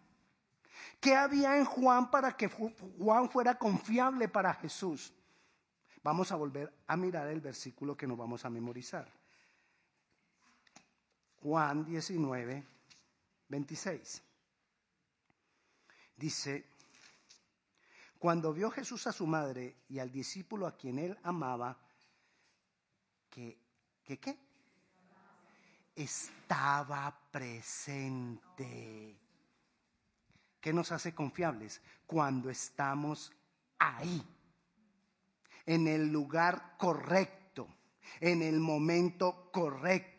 ¿Qué 1.00 1.16
había 1.16 1.58
en 1.58 1.66
Juan 1.66 2.10
para 2.10 2.36
que 2.36 2.50
Juan 2.50 3.30
fuera 3.30 3.58
confiable 3.58 4.28
para 4.28 4.54
Jesús? 4.56 5.14
Vamos 6.04 6.32
a 6.32 6.36
volver 6.36 6.74
a 6.88 6.96
mirar 6.96 7.28
el 7.28 7.42
versículo 7.42 7.96
que 7.96 8.08
nos 8.08 8.18
vamos 8.18 8.46
a 8.46 8.50
memorizar. 8.50 9.12
Juan 11.42 11.86
19, 11.86 12.64
26. 13.50 14.24
Dice, 16.16 16.66
cuando 18.20 18.54
vio 18.54 18.70
Jesús 18.72 19.08
a 19.08 19.12
su 19.12 19.28
madre 19.28 19.78
y 19.90 20.00
al 20.00 20.12
discípulo 20.12 20.68
a 20.68 20.76
quien 20.76 21.00
él 21.00 21.18
amaba, 21.24 21.78
que, 23.30 23.58
que 24.04 24.20
qué? 24.20 24.38
Estaba 25.96 27.18
presente. 27.32 29.20
¿Qué 30.60 30.74
nos 30.74 30.92
hace 30.92 31.14
confiables? 31.14 31.82
Cuando 32.06 32.50
estamos 32.50 33.32
ahí, 33.80 34.24
en 35.66 35.88
el 35.88 36.12
lugar 36.12 36.76
correcto, 36.78 37.68
en 38.20 38.42
el 38.42 38.60
momento 38.60 39.52
correcto 39.52 40.17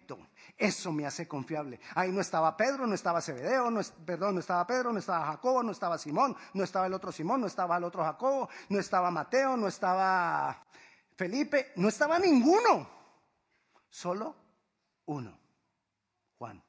eso 0.56 0.92
me 0.92 1.06
hace 1.06 1.28
confiable. 1.28 1.80
Ahí 1.94 2.10
no 2.10 2.20
estaba 2.20 2.56
Pedro, 2.56 2.86
no 2.86 2.94
estaba 2.94 3.20
Zebedeo, 3.20 3.70
no, 3.70 3.80
perdón, 4.04 4.34
no 4.34 4.40
estaba 4.40 4.66
Pedro, 4.66 4.92
no 4.92 4.98
estaba 4.98 5.26
Jacobo, 5.26 5.62
no 5.62 5.72
estaba 5.72 5.98
Simón, 5.98 6.36
no 6.54 6.64
estaba 6.64 6.86
el 6.86 6.94
otro 6.94 7.12
Simón, 7.12 7.40
no 7.40 7.46
estaba 7.46 7.76
el 7.76 7.84
otro 7.84 8.02
Jacobo, 8.04 8.48
no 8.68 8.78
estaba 8.78 9.10
Mateo, 9.10 9.56
no 9.56 9.68
estaba 9.68 10.64
Felipe, 11.16 11.72
no 11.76 11.88
estaba 11.88 12.18
ninguno. 12.18 12.88
Solo 13.90 14.34
uno, 15.06 15.38
Juan. 16.38 16.62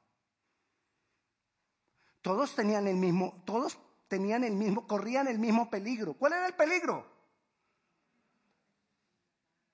Todos 2.22 2.54
tenían 2.54 2.86
el 2.86 2.96
mismo, 2.96 3.42
todos 3.44 3.78
tenían 4.08 4.44
el 4.44 4.54
mismo, 4.54 4.86
corrían 4.86 5.28
el 5.28 5.38
mismo 5.38 5.70
peligro. 5.70 6.14
¿Cuál 6.14 6.34
era 6.34 6.46
el 6.46 6.54
peligro? 6.54 7.06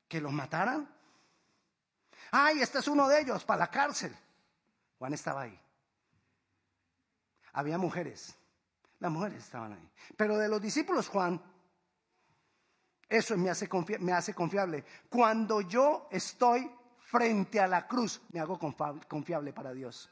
Que 0.08 0.20
los 0.20 0.32
mataran 0.32 0.95
Ay, 2.30 2.60
este 2.60 2.78
es 2.78 2.88
uno 2.88 3.08
de 3.08 3.20
ellos, 3.20 3.44
para 3.44 3.60
la 3.60 3.70
cárcel. 3.70 4.16
Juan 4.98 5.14
estaba 5.14 5.42
ahí. 5.42 5.60
Había 7.52 7.78
mujeres. 7.78 8.34
Las 8.98 9.10
mujeres 9.10 9.44
estaban 9.44 9.72
ahí. 9.72 9.90
Pero 10.16 10.38
de 10.38 10.48
los 10.48 10.60
discípulos, 10.60 11.08
Juan, 11.08 11.40
eso 13.08 13.36
me 13.36 13.50
hace, 13.50 13.68
me 14.00 14.12
hace 14.12 14.34
confiable. 14.34 14.84
Cuando 15.08 15.60
yo 15.60 16.08
estoy 16.10 16.70
frente 16.98 17.60
a 17.60 17.66
la 17.66 17.86
cruz, 17.86 18.20
me 18.32 18.40
hago 18.40 18.58
confiable 18.58 19.52
para 19.52 19.72
Dios. 19.72 20.10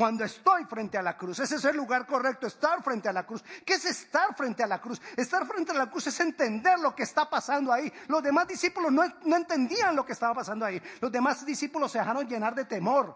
Cuando 0.00 0.24
estoy 0.24 0.64
frente 0.64 0.96
a 0.96 1.02
la 1.02 1.14
cruz, 1.14 1.40
ese 1.40 1.56
es 1.56 1.64
el 1.66 1.76
lugar 1.76 2.06
correcto, 2.06 2.46
estar 2.46 2.82
frente 2.82 3.10
a 3.10 3.12
la 3.12 3.26
cruz. 3.26 3.44
¿Qué 3.66 3.74
es 3.74 3.84
estar 3.84 4.34
frente 4.34 4.62
a 4.62 4.66
la 4.66 4.80
cruz? 4.80 4.98
Estar 5.14 5.46
frente 5.46 5.72
a 5.72 5.74
la 5.74 5.90
cruz 5.90 6.06
es 6.06 6.18
entender 6.20 6.78
lo 6.78 6.96
que 6.96 7.02
está 7.02 7.28
pasando 7.28 7.70
ahí. 7.70 7.92
Los 8.08 8.22
demás 8.22 8.48
discípulos 8.48 8.90
no, 8.90 9.02
no 9.26 9.36
entendían 9.36 9.94
lo 9.94 10.06
que 10.06 10.14
estaba 10.14 10.32
pasando 10.32 10.64
ahí. 10.64 10.80
Los 11.02 11.12
demás 11.12 11.44
discípulos 11.44 11.92
se 11.92 11.98
dejaron 11.98 12.26
llenar 12.26 12.54
de 12.54 12.64
temor. 12.64 13.14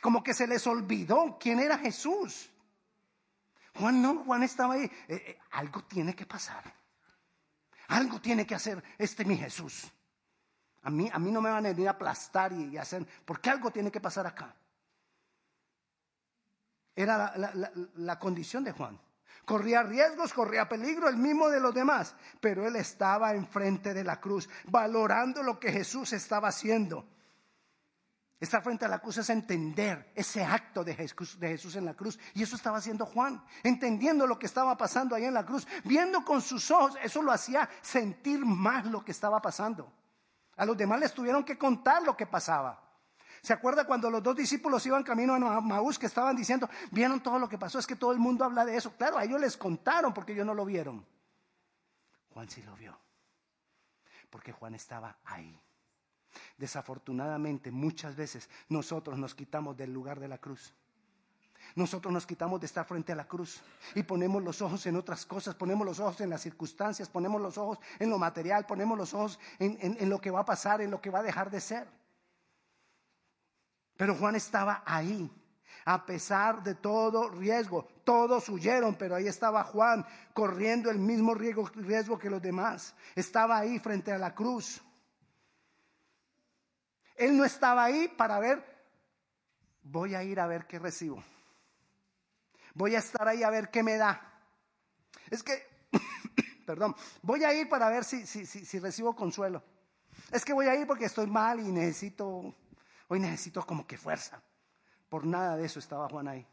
Como 0.00 0.22
que 0.22 0.32
se 0.32 0.46
les 0.46 0.66
olvidó 0.66 1.36
quién 1.38 1.60
era 1.60 1.76
Jesús. 1.76 2.50
Juan 3.74 4.00
no, 4.00 4.24
Juan 4.24 4.42
estaba 4.42 4.72
ahí. 4.72 4.84
Eh, 4.84 4.90
eh, 5.08 5.38
algo 5.50 5.84
tiene 5.84 6.16
que 6.16 6.24
pasar. 6.24 6.64
Algo 7.88 8.22
tiene 8.22 8.46
que 8.46 8.54
hacer 8.54 8.82
este 8.96 9.22
mi 9.26 9.36
Jesús. 9.36 9.92
A 10.86 10.90
mí, 10.90 11.10
a 11.12 11.18
mí 11.18 11.32
no 11.32 11.42
me 11.42 11.50
van 11.50 11.66
a 11.66 11.70
venir 11.70 11.88
a 11.88 11.92
aplastar 11.92 12.52
y, 12.52 12.78
hacer, 12.78 13.04
porque 13.24 13.50
algo 13.50 13.72
tiene 13.72 13.90
que 13.90 14.00
pasar 14.00 14.24
acá. 14.24 14.54
Era 16.94 17.34
la, 17.96 18.18
condición 18.20 18.62
de 18.62 18.70
Juan. 18.70 18.96
Corría 19.44 19.82
riesgos, 19.82 20.32
corría 20.32 20.68
peligro, 20.68 21.08
el 21.08 21.16
mismo 21.16 21.48
de 21.48 21.58
los 21.58 21.74
demás, 21.74 22.14
pero 22.40 22.64
él 22.64 22.76
estaba 22.76 23.34
enfrente 23.34 23.94
de 23.94 24.04
la 24.04 24.20
cruz, 24.20 24.48
valorando 24.66 25.42
lo 25.42 25.58
que 25.58 25.72
Jesús 25.72 26.12
estaba 26.12 26.48
haciendo. 26.48 27.04
Estar 28.38 28.62
frente 28.62 28.84
a 28.84 28.88
la 28.88 29.00
cruz 29.00 29.18
es 29.18 29.28
entender 29.30 30.12
ese 30.14 30.44
acto 30.44 30.84
de 30.84 30.94
Jesús, 30.94 31.40
de 31.40 31.48
Jesús, 31.48 31.74
en 31.74 31.84
la 31.84 31.94
cruz. 31.94 32.16
Y 32.32 32.44
eso 32.44 32.54
estaba 32.54 32.78
haciendo 32.78 33.06
Juan, 33.06 33.42
entendiendo 33.64 34.24
lo 34.24 34.38
que 34.38 34.46
estaba 34.46 34.76
pasando 34.76 35.16
ahí 35.16 35.24
en 35.24 35.34
la 35.34 35.44
cruz, 35.44 35.66
viendo 35.82 36.24
con 36.24 36.40
sus 36.40 36.70
ojos. 36.70 36.96
Eso 37.02 37.22
lo 37.22 37.32
hacía 37.32 37.68
sentir 37.82 38.46
más 38.46 38.86
lo 38.86 39.04
que 39.04 39.10
estaba 39.10 39.42
pasando. 39.42 39.92
A 40.56 40.64
los 40.64 40.76
demás 40.76 41.00
les 41.00 41.12
tuvieron 41.12 41.44
que 41.44 41.58
contar 41.58 42.02
lo 42.02 42.16
que 42.16 42.26
pasaba. 42.26 42.82
¿Se 43.42 43.52
acuerda 43.52 43.86
cuando 43.86 44.10
los 44.10 44.22
dos 44.22 44.34
discípulos 44.34 44.84
iban 44.86 45.02
camino 45.02 45.34
a 45.34 45.60
Maús 45.60 45.98
que 45.98 46.06
estaban 46.06 46.34
diciendo, 46.34 46.68
vieron 46.90 47.22
todo 47.22 47.38
lo 47.38 47.48
que 47.48 47.58
pasó? 47.58 47.78
Es 47.78 47.86
que 47.86 47.96
todo 47.96 48.12
el 48.12 48.18
mundo 48.18 48.44
habla 48.44 48.64
de 48.64 48.76
eso. 48.76 48.92
Claro, 48.96 49.18
a 49.18 49.24
ellos 49.24 49.40
les 49.40 49.56
contaron 49.56 50.12
porque 50.12 50.32
ellos 50.32 50.46
no 50.46 50.54
lo 50.54 50.64
vieron. 50.64 51.06
Juan 52.30 52.48
sí 52.48 52.62
lo 52.62 52.74
vio. 52.74 52.98
Porque 54.30 54.52
Juan 54.52 54.74
estaba 54.74 55.16
ahí. 55.24 55.60
Desafortunadamente, 56.56 57.70
muchas 57.70 58.16
veces 58.16 58.50
nosotros 58.68 59.18
nos 59.18 59.34
quitamos 59.34 59.76
del 59.76 59.92
lugar 59.92 60.18
de 60.18 60.28
la 60.28 60.38
cruz. 60.38 60.74
Nosotros 61.76 62.10
nos 62.10 62.24
quitamos 62.24 62.58
de 62.58 62.64
estar 62.64 62.86
frente 62.86 63.12
a 63.12 63.14
la 63.14 63.28
cruz 63.28 63.60
y 63.94 64.02
ponemos 64.02 64.42
los 64.42 64.62
ojos 64.62 64.86
en 64.86 64.96
otras 64.96 65.26
cosas, 65.26 65.54
ponemos 65.54 65.86
los 65.86 66.00
ojos 66.00 66.18
en 66.22 66.30
las 66.30 66.40
circunstancias, 66.40 67.06
ponemos 67.10 67.38
los 67.38 67.58
ojos 67.58 67.78
en 67.98 68.08
lo 68.08 68.18
material, 68.18 68.64
ponemos 68.64 68.96
los 68.96 69.12
ojos 69.12 69.38
en, 69.58 70.08
lo 70.08 70.18
que 70.18 70.30
va 70.30 70.40
a 70.40 70.44
pasar, 70.46 70.80
en 70.80 70.90
lo 70.90 71.02
que 71.02 71.10
va 71.10 71.18
a 71.18 71.22
dejar 71.22 71.50
de 71.50 71.60
ser. 71.60 71.86
Pero 73.94 74.14
Juan 74.14 74.36
estaba 74.36 74.82
ahí, 74.86 75.30
a 75.84 76.06
pesar 76.06 76.62
de 76.62 76.76
todo 76.76 77.28
riesgo. 77.28 77.86
Todos 78.04 78.48
huyeron, 78.48 78.94
pero 78.94 79.14
ahí 79.14 79.26
estaba 79.26 79.62
Juan 79.62 80.06
corriendo 80.32 80.90
el 80.90 80.98
mismo 80.98 81.34
riesgo, 81.34 81.70
riesgo, 81.74 82.18
que 82.18 82.30
los 82.30 82.40
demás. 82.40 82.94
Estaba 83.14 83.58
ahí 83.58 83.78
frente 83.80 84.12
a 84.12 84.18
la 84.18 84.34
cruz. 84.34 84.80
Él 87.16 87.36
no 87.36 87.44
estaba 87.44 87.84
ahí 87.84 88.08
para 88.08 88.38
ver, 88.38 88.64
voy 89.82 90.14
a 90.14 90.22
ir 90.22 90.40
a 90.40 90.46
ver 90.46 90.66
qué 90.66 90.78
recibo. 90.78 91.22
Voy 92.76 92.94
a 92.94 92.98
estar 92.98 93.26
ahí 93.26 93.42
a 93.42 93.48
ver 93.48 93.70
qué 93.70 93.82
me 93.82 93.96
da. 93.96 94.20
Es 95.30 95.42
que, 95.42 95.66
perdón, 96.66 96.94
voy 97.22 97.42
a 97.42 97.54
ir 97.54 97.70
para 97.70 97.88
ver 97.88 98.04
si, 98.04 98.26
si, 98.26 98.44
si, 98.44 98.78
recibo 98.78 99.16
consuelo. 99.16 99.62
Es 100.30 100.44
que 100.44 100.52
voy 100.52 100.66
a 100.66 100.74
ir 100.74 100.86
porque 100.86 101.06
estoy 101.06 101.26
mal 101.26 101.58
y 101.58 101.72
necesito, 101.72 102.54
hoy 103.08 103.18
necesito 103.18 103.64
como 103.64 103.86
que 103.86 103.96
fuerza. 103.96 104.42
Por 105.08 105.24
nada 105.24 105.56
de 105.56 105.64
eso 105.64 105.78
estaba 105.78 106.06
Juan 106.10 106.28
ahí. 106.28 106.46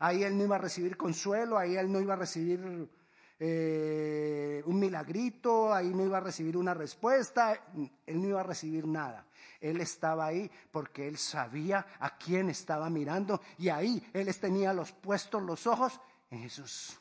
Ahí 0.00 0.22
él 0.22 0.38
no 0.38 0.44
iba 0.44 0.56
a 0.56 0.58
recibir 0.58 0.96
consuelo, 0.96 1.58
ahí 1.58 1.76
él 1.76 1.92
no 1.92 2.00
iba 2.00 2.14
a 2.14 2.16
recibir 2.16 2.90
eh, 3.38 4.62
un 4.66 4.78
milagrito, 4.78 5.72
ahí 5.72 5.88
no 5.88 6.04
iba 6.04 6.18
a 6.18 6.20
recibir 6.20 6.56
una 6.56 6.74
respuesta, 6.74 7.58
él 8.06 8.20
no 8.22 8.28
iba 8.28 8.40
a 8.40 8.44
recibir 8.44 8.86
nada. 8.86 9.26
Él 9.60 9.80
estaba 9.80 10.26
ahí 10.26 10.50
porque 10.70 11.06
él 11.06 11.18
sabía 11.18 11.86
a 12.00 12.16
quién 12.16 12.50
estaba 12.50 12.90
mirando 12.90 13.40
y 13.58 13.68
ahí 13.68 14.04
él 14.12 14.34
tenía 14.36 14.72
los 14.72 14.92
puestos 14.92 15.42
los 15.42 15.66
ojos 15.66 16.00
en 16.30 16.40
Jesús. 16.40 16.98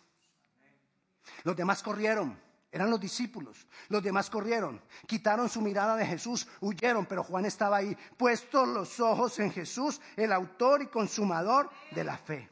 Los 1.44 1.56
demás 1.56 1.82
corrieron, 1.82 2.38
eran 2.72 2.90
los 2.90 3.00
discípulos. 3.00 3.68
Los 3.90 4.04
demás 4.04 4.30
corrieron, 4.30 4.82
quitaron 5.08 5.50
su 5.50 5.62
mirada 5.62 5.96
de 5.96 6.06
Jesús, 6.06 6.48
huyeron, 6.62 7.06
pero 7.06 7.24
Juan 7.24 7.46
estaba 7.46 7.78
ahí, 7.78 7.98
puestos 8.18 8.68
los 8.68 9.00
ojos 9.00 9.40
en 9.40 9.52
Jesús, 9.52 10.00
el 10.16 10.32
autor 10.32 10.84
y 10.84 10.88
consumador 10.88 11.70
de 11.92 12.04
la 12.04 12.18
fe. 12.18 12.50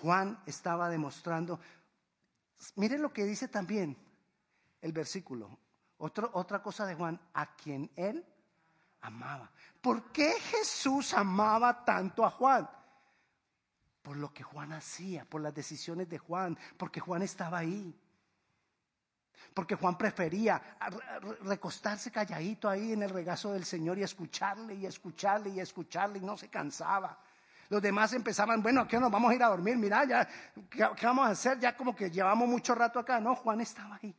Juan 0.00 0.42
estaba 0.46 0.88
demostrando, 0.88 1.60
miren 2.76 3.02
lo 3.02 3.12
que 3.12 3.24
dice 3.24 3.48
también 3.48 3.96
el 4.80 4.92
versículo, 4.92 5.58
otra 5.98 6.62
cosa 6.62 6.86
de 6.86 6.94
Juan, 6.94 7.20
a 7.34 7.54
quien 7.54 7.90
él 7.96 8.24
amaba. 9.02 9.50
¿Por 9.80 10.10
qué 10.12 10.32
Jesús 10.40 11.12
amaba 11.12 11.84
tanto 11.84 12.24
a 12.24 12.30
Juan? 12.30 12.68
Por 14.02 14.16
lo 14.16 14.32
que 14.32 14.42
Juan 14.42 14.72
hacía, 14.72 15.26
por 15.26 15.42
las 15.42 15.54
decisiones 15.54 16.08
de 16.08 16.18
Juan, 16.18 16.58
porque 16.78 17.00
Juan 17.00 17.20
estaba 17.20 17.58
ahí. 17.58 17.94
Porque 19.52 19.74
Juan 19.74 19.98
prefería 19.98 20.78
recostarse 21.42 22.10
calladito 22.10 22.68
ahí 22.68 22.92
en 22.92 23.02
el 23.02 23.10
regazo 23.10 23.52
del 23.52 23.64
Señor 23.64 23.98
y 23.98 24.02
escucharle 24.02 24.74
y 24.74 24.86
escucharle 24.86 25.50
y 25.50 25.60
escucharle 25.60 26.18
y 26.18 26.22
no 26.22 26.38
se 26.38 26.48
cansaba. 26.48 27.18
Los 27.70 27.80
demás 27.80 28.12
empezaban, 28.12 28.62
bueno, 28.62 28.86
¿qué 28.88 28.98
nos 28.98 29.12
vamos 29.12 29.30
a 29.30 29.34
ir 29.36 29.42
a 29.44 29.48
dormir? 29.48 29.76
Mira, 29.76 30.04
ya, 30.04 30.28
¿qué, 30.68 31.06
vamos 31.06 31.28
a 31.28 31.30
hacer? 31.30 31.60
Ya 31.60 31.76
como 31.76 31.94
que 31.94 32.10
llevamos 32.10 32.48
mucho 32.48 32.74
rato 32.74 32.98
acá. 32.98 33.20
No, 33.20 33.36
Juan 33.36 33.60
estaba 33.60 33.96
ahí, 34.02 34.12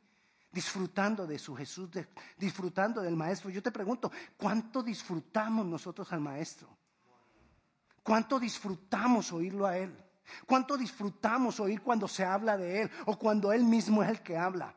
disfrutando 0.49 1.27
de 1.27 1.37
su 1.37 1.53
Jesús, 1.53 1.89
disfrutando 2.37 3.01
del 3.01 3.17
Maestro. 3.17 3.49
Yo 3.49 3.61
te 3.61 3.69
pregunto, 3.69 4.09
¿cuánto 4.37 4.81
disfrutamos 4.81 5.65
nosotros 5.65 6.11
al 6.13 6.21
Maestro? 6.21 6.69
¿Cuánto 8.01 8.39
disfrutamos 8.39 9.33
oírlo 9.33 9.67
a 9.67 9.77
Él? 9.77 9.93
¿Cuánto 10.47 10.77
disfrutamos 10.77 11.59
oír 11.59 11.81
cuando 11.81 12.07
se 12.07 12.23
habla 12.23 12.55
de 12.55 12.83
Él 12.83 12.91
o 13.05 13.19
cuando 13.19 13.51
Él 13.51 13.65
mismo 13.65 14.01
es 14.01 14.09
el 14.09 14.21
que 14.21 14.37
habla? 14.37 14.73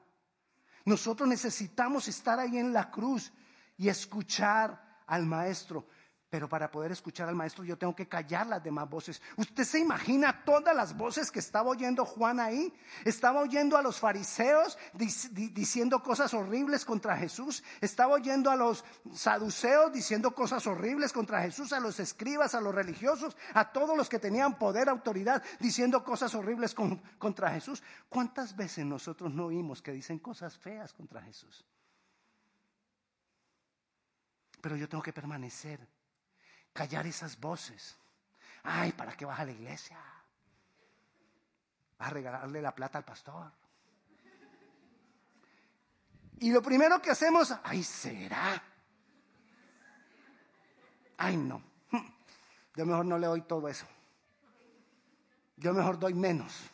Nosotros 0.85 1.29
necesitamos 1.29 2.09
estar 2.09 2.40
ahí 2.40 2.59
en 2.59 2.72
la 2.72 2.90
cruz 2.90 3.33
y 3.77 3.88
escuchar 3.88 4.98
al 5.07 5.27
Maestro. 5.27 5.87
Pero 6.35 6.49
para 6.49 6.68
poder 6.68 6.90
escuchar 6.90 7.29
al 7.29 7.37
maestro 7.37 7.62
yo 7.62 7.79
tengo 7.79 7.94
que 7.94 8.09
callar 8.09 8.49
las 8.49 8.61
demás 8.61 8.90
voces. 8.90 9.23
¿Usted 9.37 9.62
se 9.62 9.79
imagina 9.79 10.42
todas 10.44 10.75
las 10.75 10.97
voces 10.97 11.31
que 11.31 11.38
estaba 11.38 11.70
oyendo 11.70 12.05
Juan 12.05 12.40
ahí? 12.40 12.75
Estaba 13.05 13.40
oyendo 13.40 13.77
a 13.77 13.83
los 13.83 14.01
fariseos 14.01 14.77
diciendo 14.94 16.03
cosas 16.03 16.35
horribles 16.35 16.85
contra 16.85 17.16
Jesús. 17.16 17.62
Estaba 17.81 18.14
oyendo 18.14 18.51
a 18.51 18.57
los 18.57 18.85
saduceos 19.12 19.92
diciendo 19.92 20.35
cosas 20.35 20.66
horribles 20.66 21.12
contra 21.12 21.40
Jesús, 21.40 21.73
a 21.73 21.79
los 21.79 22.01
escribas, 22.01 22.57
a 22.57 22.61
los 22.61 22.75
religiosos, 22.75 23.37
a 23.53 23.70
todos 23.70 23.97
los 23.97 24.09
que 24.09 24.18
tenían 24.18 24.59
poder, 24.59 24.88
autoridad, 24.88 25.40
diciendo 25.61 26.03
cosas 26.03 26.35
horribles 26.35 26.75
contra 26.75 27.53
Jesús. 27.53 27.81
¿Cuántas 28.09 28.57
veces 28.57 28.85
nosotros 28.85 29.33
no 29.33 29.44
oímos 29.44 29.81
que 29.81 29.92
dicen 29.92 30.18
cosas 30.18 30.59
feas 30.59 30.92
contra 30.92 31.23
Jesús? 31.23 31.64
Pero 34.61 34.75
yo 34.75 34.88
tengo 34.88 35.03
que 35.05 35.12
permanecer 35.12 35.93
callar 36.74 37.06
esas 37.06 37.40
voces. 37.40 37.96
Ay, 38.64 38.92
¿para 38.92 39.16
qué 39.16 39.24
vas 39.24 39.40
a 39.40 39.46
la 39.46 39.52
iglesia? 39.52 39.98
A 41.98 42.10
regalarle 42.10 42.60
la 42.60 42.74
plata 42.74 42.98
al 42.98 43.04
pastor. 43.04 43.50
Y 46.40 46.50
lo 46.50 46.60
primero 46.60 47.00
que 47.00 47.10
hacemos, 47.10 47.54
ay, 47.62 47.82
será. 47.82 48.62
Ay, 51.16 51.37
no. 51.37 51.62
Yo 52.74 52.84
mejor 52.84 53.06
no 53.06 53.18
le 53.18 53.26
doy 53.26 53.42
todo 53.42 53.68
eso. 53.68 53.87
Yo 55.56 55.72
mejor 55.72 55.98
doy 55.98 56.12
menos. 56.12 56.70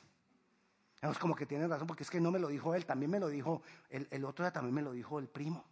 Es 1.02 1.18
como 1.18 1.34
que 1.34 1.46
tiene 1.46 1.66
razón, 1.66 1.86
porque 1.86 2.02
es 2.02 2.10
que 2.10 2.20
no 2.20 2.30
me 2.30 2.38
lo 2.38 2.48
dijo 2.48 2.74
él, 2.74 2.84
también 2.84 3.10
me 3.10 3.20
lo 3.20 3.28
dijo, 3.28 3.62
el, 3.88 4.24
otro 4.24 4.44
día 4.44 4.52
también 4.52 4.74
me 4.74 4.82
lo 4.82 4.92
dijo 4.92 5.18
el 5.18 5.28
primo. 5.28 5.64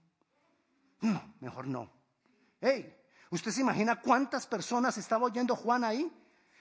No, 1.00 1.34
mejor 1.40 1.66
no. 1.66 1.90
Hey, 2.60 2.96
¿Usted 3.30 3.50
se 3.50 3.60
imagina 3.60 4.00
cuántas 4.00 4.46
personas 4.46 4.96
estaba 4.98 5.26
oyendo 5.26 5.54
Juan 5.54 5.84
ahí? 5.84 6.10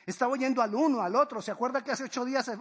Estaba 0.07 0.31
oyendo 0.31 0.61
al 0.61 0.73
uno, 0.73 1.01
al 1.01 1.17
otro. 1.17 1.41
¿Se 1.41 1.51
acuerda 1.51 1.83
que 1.83 1.91
hace 1.91 2.05
ocho 2.05 2.23
días 2.23 2.47
eh, 2.47 2.57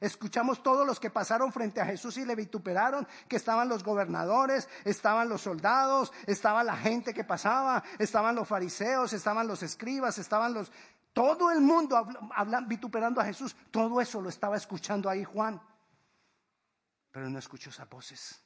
escuchamos 0.00 0.64
todos 0.64 0.84
los 0.84 0.98
que 0.98 1.10
pasaron 1.10 1.52
frente 1.52 1.80
a 1.80 1.86
Jesús 1.86 2.16
y 2.18 2.24
le 2.24 2.34
vituperaron? 2.34 3.06
Que 3.28 3.36
estaban 3.36 3.68
los 3.68 3.84
gobernadores, 3.84 4.68
estaban 4.84 5.28
los 5.28 5.42
soldados, 5.42 6.12
estaba 6.26 6.64
la 6.64 6.76
gente 6.76 7.14
que 7.14 7.22
pasaba, 7.22 7.84
estaban 8.00 8.34
los 8.34 8.48
fariseos, 8.48 9.12
estaban 9.12 9.46
los 9.46 9.62
escribas, 9.62 10.18
estaban 10.18 10.52
los... 10.52 10.72
Todo 11.12 11.52
el 11.52 11.60
mundo 11.60 12.04
vituperando 12.66 13.20
a 13.20 13.24
Jesús. 13.24 13.54
Todo 13.70 14.00
eso 14.00 14.20
lo 14.20 14.28
estaba 14.28 14.56
escuchando 14.56 15.08
ahí 15.08 15.22
Juan. 15.22 15.60
Pero 17.12 17.30
no 17.30 17.38
escuchó 17.38 17.70
esas 17.70 17.88
voces. 17.88 18.42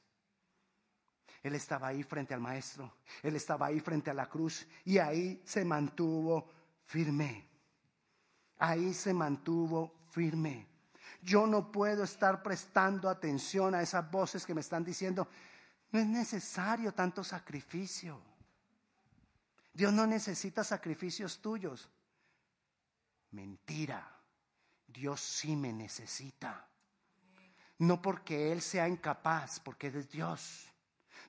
Él 1.43 1.55
estaba 1.55 1.89
ahí 1.89 2.03
frente 2.03 2.35
al 2.35 2.41
maestro, 2.41 2.95
él 3.23 3.35
estaba 3.35 3.67
ahí 3.67 3.81
frente 3.81 4.11
a 4.11 4.15
la 4.15 4.29
cruz 4.29 4.67
y 4.85 4.99
ahí 4.99 5.43
se 5.45 5.65
mantuvo 5.65 6.49
firme. 6.85 7.49
Ahí 8.59 8.95
se 8.95 9.13
mantuvo 9.13 9.93
firme. 10.11 10.69
Yo 11.21 11.47
no 11.47 11.73
puedo 11.73 12.05
estar 12.05 12.43
prestando 12.43 13.09
atención 13.09 13.75
a 13.75 13.83
esas 13.83 14.09
voces 14.11 14.47
que 14.47 14.55
me 14.55 14.61
están 14.61 14.85
diciendo, 14.85 15.27
no 15.91 15.99
es 15.99 16.07
necesario 16.07 16.93
tanto 16.93 17.25
sacrificio. 17.25 18.21
Dios 19.73 19.93
no 19.93 20.07
necesita 20.07 20.63
sacrificios 20.63 21.41
tuyos. 21.41 21.89
Mentira. 23.31 24.09
Dios 24.87 25.21
sí 25.21 25.57
me 25.57 25.73
necesita. 25.73 26.69
No 27.79 28.01
porque 28.01 28.53
Él 28.53 28.61
sea 28.61 28.89
incapaz, 28.89 29.59
porque 29.61 29.89
es 29.89 30.11
Dios. 30.11 30.72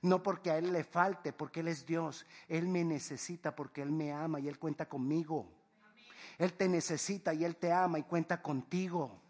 No 0.04 0.22
porque 0.22 0.50
a 0.50 0.58
Él 0.58 0.70
le 0.70 0.84
falte, 0.84 1.32
porque 1.32 1.60
Él 1.60 1.68
es 1.68 1.86
Dios. 1.86 2.26
Él 2.46 2.68
me 2.68 2.84
necesita 2.84 3.56
porque 3.56 3.80
Él 3.80 3.90
me 3.90 4.12
ama 4.12 4.38
y 4.38 4.48
Él 4.48 4.58
cuenta 4.58 4.86
conmigo. 4.86 5.50
Él 6.36 6.52
te 6.52 6.68
necesita 6.68 7.32
y 7.32 7.42
Él 7.42 7.56
te 7.56 7.72
ama 7.72 7.98
y 7.98 8.02
cuenta 8.02 8.42
contigo. 8.42 9.22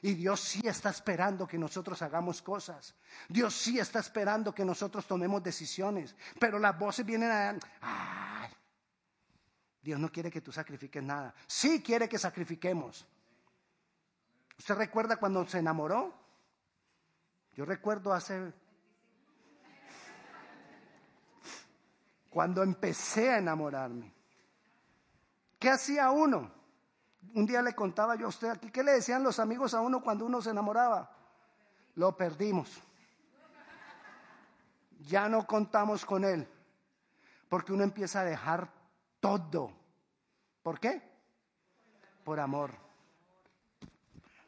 Y 0.00 0.14
Dios 0.14 0.38
sí 0.38 0.60
está 0.64 0.90
esperando 0.90 1.44
que 1.44 1.58
nosotros 1.58 2.00
hagamos 2.02 2.40
cosas. 2.40 2.94
Dios 3.28 3.52
sí 3.52 3.80
está 3.80 3.98
esperando 3.98 4.54
que 4.54 4.64
nosotros 4.64 5.08
tomemos 5.08 5.42
decisiones. 5.42 6.14
Pero 6.38 6.60
las 6.60 6.78
voces 6.78 7.04
vienen 7.04 7.58
a... 7.82 8.48
Dios 9.82 9.98
no 9.98 10.08
quiere 10.12 10.30
que 10.30 10.40
tú 10.40 10.52
sacrifiques 10.52 11.02
nada. 11.02 11.34
Sí 11.48 11.82
quiere 11.82 12.08
que 12.08 12.18
sacrifiquemos. 12.18 13.04
¿Usted 14.56 14.76
recuerda 14.76 15.16
cuando 15.16 15.44
se 15.48 15.58
enamoró? 15.58 16.14
Yo 17.54 17.64
recuerdo 17.64 18.12
hace 18.12 18.52
Cuando 22.34 22.64
empecé 22.64 23.30
a 23.30 23.38
enamorarme. 23.38 24.12
¿Qué 25.56 25.70
hacía 25.70 26.10
uno? 26.10 26.50
Un 27.32 27.46
día 27.46 27.62
le 27.62 27.76
contaba 27.76 28.16
yo 28.16 28.26
a 28.26 28.30
usted 28.30 28.48
aquí, 28.48 28.72
¿qué 28.72 28.82
le 28.82 28.90
decían 28.90 29.22
los 29.22 29.38
amigos 29.38 29.72
a 29.72 29.80
uno 29.80 30.02
cuando 30.02 30.26
uno 30.26 30.42
se 30.42 30.50
enamoraba? 30.50 31.16
Lo 31.94 32.16
perdimos. 32.16 32.82
Ya 35.06 35.28
no 35.28 35.46
contamos 35.46 36.04
con 36.04 36.24
él. 36.24 36.48
Porque 37.48 37.72
uno 37.72 37.84
empieza 37.84 38.22
a 38.22 38.24
dejar 38.24 38.68
todo. 39.20 39.70
¿Por 40.60 40.80
qué? 40.80 41.08
Por 42.24 42.40
amor. 42.40 42.72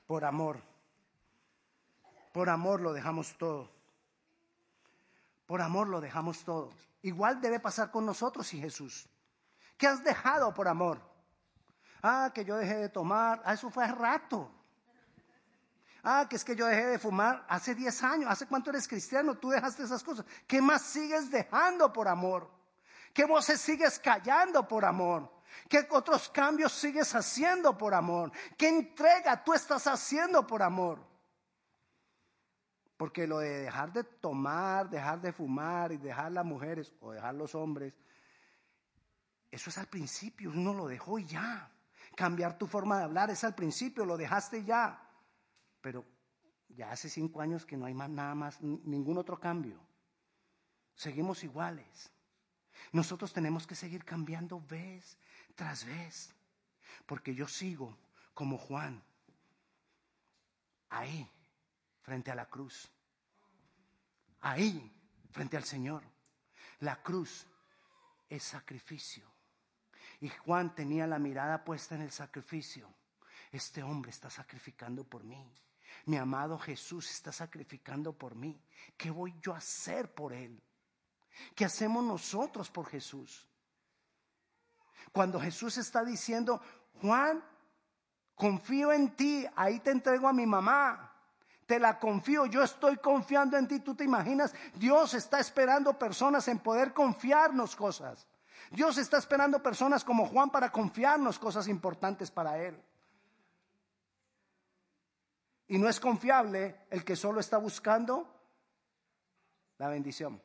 Por 0.09 0.25
amor. 0.25 0.61
Por 2.33 2.49
amor 2.51 2.81
lo 2.81 2.92
dejamos 2.92 3.38
todo. 3.38 3.70
Por 5.46 5.62
amor 5.62 5.87
lo 5.87 6.01
dejamos 6.01 6.42
todo. 6.42 6.72
Igual 7.06 7.40
debe 7.40 7.60
pasar 7.60 7.92
con 7.92 8.04
nosotros 8.04 8.52
y 8.52 8.60
Jesús. 8.60 9.08
¿Qué 9.78 9.86
has 9.86 10.02
dejado 10.02 10.52
por 10.52 10.66
amor? 10.66 11.00
Ah, 12.02 12.32
que 12.34 12.44
yo 12.44 12.56
dejé 12.56 12.74
de 12.78 12.88
tomar. 12.88 13.40
Ah, 13.44 13.54
eso 13.54 13.70
fue 13.70 13.84
hace 13.84 13.94
rato. 13.94 14.50
Ah, 16.02 16.26
que 16.28 16.34
es 16.34 16.44
que 16.44 16.56
yo 16.56 16.66
dejé 16.66 16.84
de 16.86 16.98
fumar 16.98 17.46
hace 17.48 17.76
10 17.76 18.02
años. 18.02 18.28
¿Hace 18.28 18.48
cuánto 18.48 18.70
eres 18.70 18.88
cristiano? 18.88 19.36
Tú 19.36 19.50
dejaste 19.50 19.84
esas 19.84 20.02
cosas. 20.02 20.26
¿Qué 20.48 20.60
más 20.60 20.82
sigues 20.82 21.30
dejando 21.30 21.92
por 21.92 22.08
amor? 22.08 22.50
¿Qué 23.14 23.24
voces 23.24 23.60
sigues 23.60 24.00
callando 24.00 24.66
por 24.66 24.84
amor? 24.84 25.32
¿Qué 25.68 25.86
otros 25.88 26.28
cambios 26.30 26.72
sigues 26.72 27.14
haciendo 27.14 27.78
por 27.78 27.94
amor? 27.94 28.32
¿Qué 28.58 28.68
entrega 28.68 29.44
tú 29.44 29.54
estás 29.54 29.86
haciendo 29.86 30.44
por 30.44 30.60
amor? 30.60 30.98
Porque 32.96 33.26
lo 33.26 33.38
de 33.38 33.61
dejar 33.61 33.92
de 33.92 34.04
tomar, 34.04 34.88
dejar 34.88 35.20
de 35.20 35.32
fumar 35.32 35.92
y 35.92 35.98
dejar 35.98 36.32
las 36.32 36.44
mujeres 36.44 36.94
o 37.00 37.12
dejar 37.12 37.35
los 37.35 37.54
hombres, 37.54 37.94
eso 39.50 39.70
es 39.70 39.78
al 39.78 39.87
principio, 39.87 40.50
uno 40.50 40.74
lo 40.74 40.87
dejó 40.87 41.18
ya. 41.18 41.70
Cambiar 42.14 42.56
tu 42.56 42.66
forma 42.66 42.98
de 42.98 43.04
hablar 43.04 43.30
es 43.30 43.44
al 43.44 43.54
principio, 43.54 44.04
lo 44.04 44.16
dejaste 44.16 44.64
ya. 44.64 45.02
Pero 45.80 46.04
ya 46.68 46.90
hace 46.90 47.09
cinco 47.09 47.40
años 47.40 47.66
que 47.66 47.76
no 47.76 47.87
hay 47.87 47.94
más 47.94 48.11
nada 48.11 48.35
más, 48.35 48.62
ningún 48.62 49.18
otro 49.18 49.38
cambio. 49.38 49.80
Seguimos 50.94 51.44
iguales. 51.44 52.11
Nosotros 52.92 53.32
tenemos 53.32 53.66
que 53.66 53.74
seguir 53.74 54.04
cambiando 54.04 54.61
vez 54.61 55.18
tras 55.54 55.85
vez. 55.85 56.35
Porque 57.06 57.35
yo 57.35 57.46
sigo 57.46 57.96
como 58.35 58.59
Juan, 58.59 59.02
ahí, 60.88 61.30
frente 62.06 62.30
a 62.30 62.36
la 62.36 62.46
cruz. 62.46 62.88
Ahí, 64.42 64.92
frente 65.32 65.56
al 65.56 65.64
Señor. 65.64 66.04
La 66.78 67.02
cruz 67.02 67.44
es 68.28 68.44
sacrificio. 68.44 69.28
Y 70.20 70.28
Juan 70.28 70.72
tenía 70.72 71.08
la 71.08 71.18
mirada 71.18 71.64
puesta 71.64 71.96
en 71.96 72.02
el 72.02 72.12
sacrificio. 72.12 72.88
Este 73.50 73.82
hombre 73.82 74.12
está 74.12 74.30
sacrificando 74.30 75.02
por 75.02 75.24
mí. 75.24 75.52
Mi 76.04 76.16
amado 76.16 76.56
Jesús 76.60 77.10
está 77.10 77.32
sacrificando 77.32 78.12
por 78.12 78.36
mí. 78.36 78.62
¿Qué 78.96 79.10
voy 79.10 79.34
yo 79.42 79.52
a 79.52 79.58
hacer 79.58 80.14
por 80.14 80.32
él? 80.32 80.62
¿Qué 81.56 81.64
hacemos 81.64 82.04
nosotros 82.04 82.70
por 82.70 82.86
Jesús? 82.86 83.48
Cuando 85.10 85.40
Jesús 85.40 85.76
está 85.76 86.04
diciendo, 86.04 86.62
Juan, 87.00 87.42
confío 88.36 88.92
en 88.92 89.16
ti, 89.16 89.44
ahí 89.56 89.80
te 89.80 89.90
entrego 89.90 90.28
a 90.28 90.32
mi 90.32 90.46
mamá. 90.46 91.14
Te 91.66 91.81
la 91.81 91.98
confío, 91.98 92.46
yo 92.46 92.62
estoy 92.62 92.96
confiando 92.98 93.57
en 93.57 93.66
ti. 93.66 93.81
¿Tú 93.81 93.94
te 93.94 94.05
imaginas? 94.05 94.55
Dios 94.74 95.14
está 95.14 95.40
esperando 95.40 95.98
personas 95.98 96.46
en 96.48 96.61
poder 96.61 96.92
confiarnos 96.92 97.74
cosas. 97.74 98.26
Dios 98.70 98.98
está 98.98 99.18
esperando 99.18 99.62
personas 99.62 100.05
como 100.05 100.26
Juan 100.26 100.50
para 100.50 100.70
confiarnos 100.70 101.38
cosas 101.38 101.66
importantes 101.66 102.31
para 102.31 102.59
Él. 102.59 102.81
Y 105.68 105.79
no 105.79 105.88
es 105.88 105.98
confiable 105.98 106.87
el 106.90 107.05
que 107.05 107.16
solo 107.16 107.40
está 107.40 107.59
buscando 107.59 108.33
la 109.79 109.88
bendición. 109.88 110.40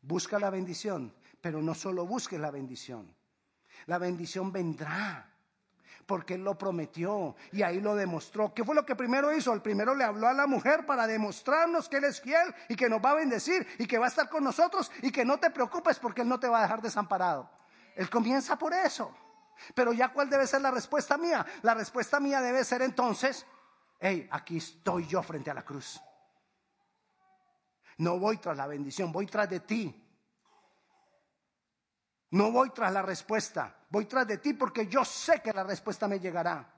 Busca 0.00 0.38
la 0.38 0.48
bendición, 0.48 1.14
pero 1.42 1.60
no 1.60 1.74
solo 1.74 2.06
busques 2.06 2.40
la 2.40 2.50
bendición. 2.50 3.14
La 3.84 3.98
bendición 3.98 4.50
vendrá 4.50 5.29
porque 6.10 6.34
Él 6.34 6.42
lo 6.42 6.58
prometió 6.58 7.36
y 7.52 7.62
ahí 7.62 7.80
lo 7.80 7.94
demostró. 7.94 8.52
¿Qué 8.52 8.64
fue 8.64 8.74
lo 8.74 8.84
que 8.84 8.96
primero 8.96 9.32
hizo? 9.32 9.52
El 9.52 9.62
primero 9.62 9.94
le 9.94 10.02
habló 10.02 10.26
a 10.26 10.32
la 10.32 10.48
mujer 10.48 10.84
para 10.84 11.06
demostrarnos 11.06 11.88
que 11.88 11.98
Él 11.98 12.04
es 12.04 12.20
fiel 12.20 12.52
y 12.68 12.74
que 12.74 12.88
nos 12.88 13.00
va 13.00 13.12
a 13.12 13.14
bendecir 13.14 13.64
y 13.78 13.86
que 13.86 13.96
va 13.96 14.06
a 14.06 14.08
estar 14.08 14.28
con 14.28 14.42
nosotros 14.42 14.90
y 15.02 15.12
que 15.12 15.24
no 15.24 15.38
te 15.38 15.50
preocupes 15.50 16.00
porque 16.00 16.22
Él 16.22 16.28
no 16.28 16.40
te 16.40 16.48
va 16.48 16.58
a 16.58 16.62
dejar 16.62 16.82
desamparado. 16.82 17.48
Él 17.94 18.10
comienza 18.10 18.58
por 18.58 18.74
eso. 18.74 19.16
Pero 19.72 19.92
ya 19.92 20.12
cuál 20.12 20.28
debe 20.28 20.48
ser 20.48 20.62
la 20.62 20.72
respuesta 20.72 21.16
mía? 21.16 21.46
La 21.62 21.74
respuesta 21.74 22.18
mía 22.18 22.40
debe 22.40 22.64
ser 22.64 22.82
entonces, 22.82 23.46
hey, 24.00 24.28
aquí 24.32 24.56
estoy 24.56 25.06
yo 25.06 25.22
frente 25.22 25.52
a 25.52 25.54
la 25.54 25.62
cruz. 25.62 26.00
No 27.98 28.18
voy 28.18 28.38
tras 28.38 28.56
la 28.56 28.66
bendición, 28.66 29.12
voy 29.12 29.26
tras 29.26 29.48
de 29.48 29.60
ti. 29.60 30.09
No 32.30 32.52
voy 32.52 32.70
tras 32.70 32.92
la 32.92 33.02
respuesta, 33.02 33.76
voy 33.88 34.06
tras 34.06 34.26
de 34.26 34.38
ti 34.38 34.54
porque 34.54 34.86
yo 34.86 35.04
sé 35.04 35.40
que 35.42 35.52
la 35.52 35.64
respuesta 35.64 36.06
me 36.06 36.20
llegará. 36.20 36.72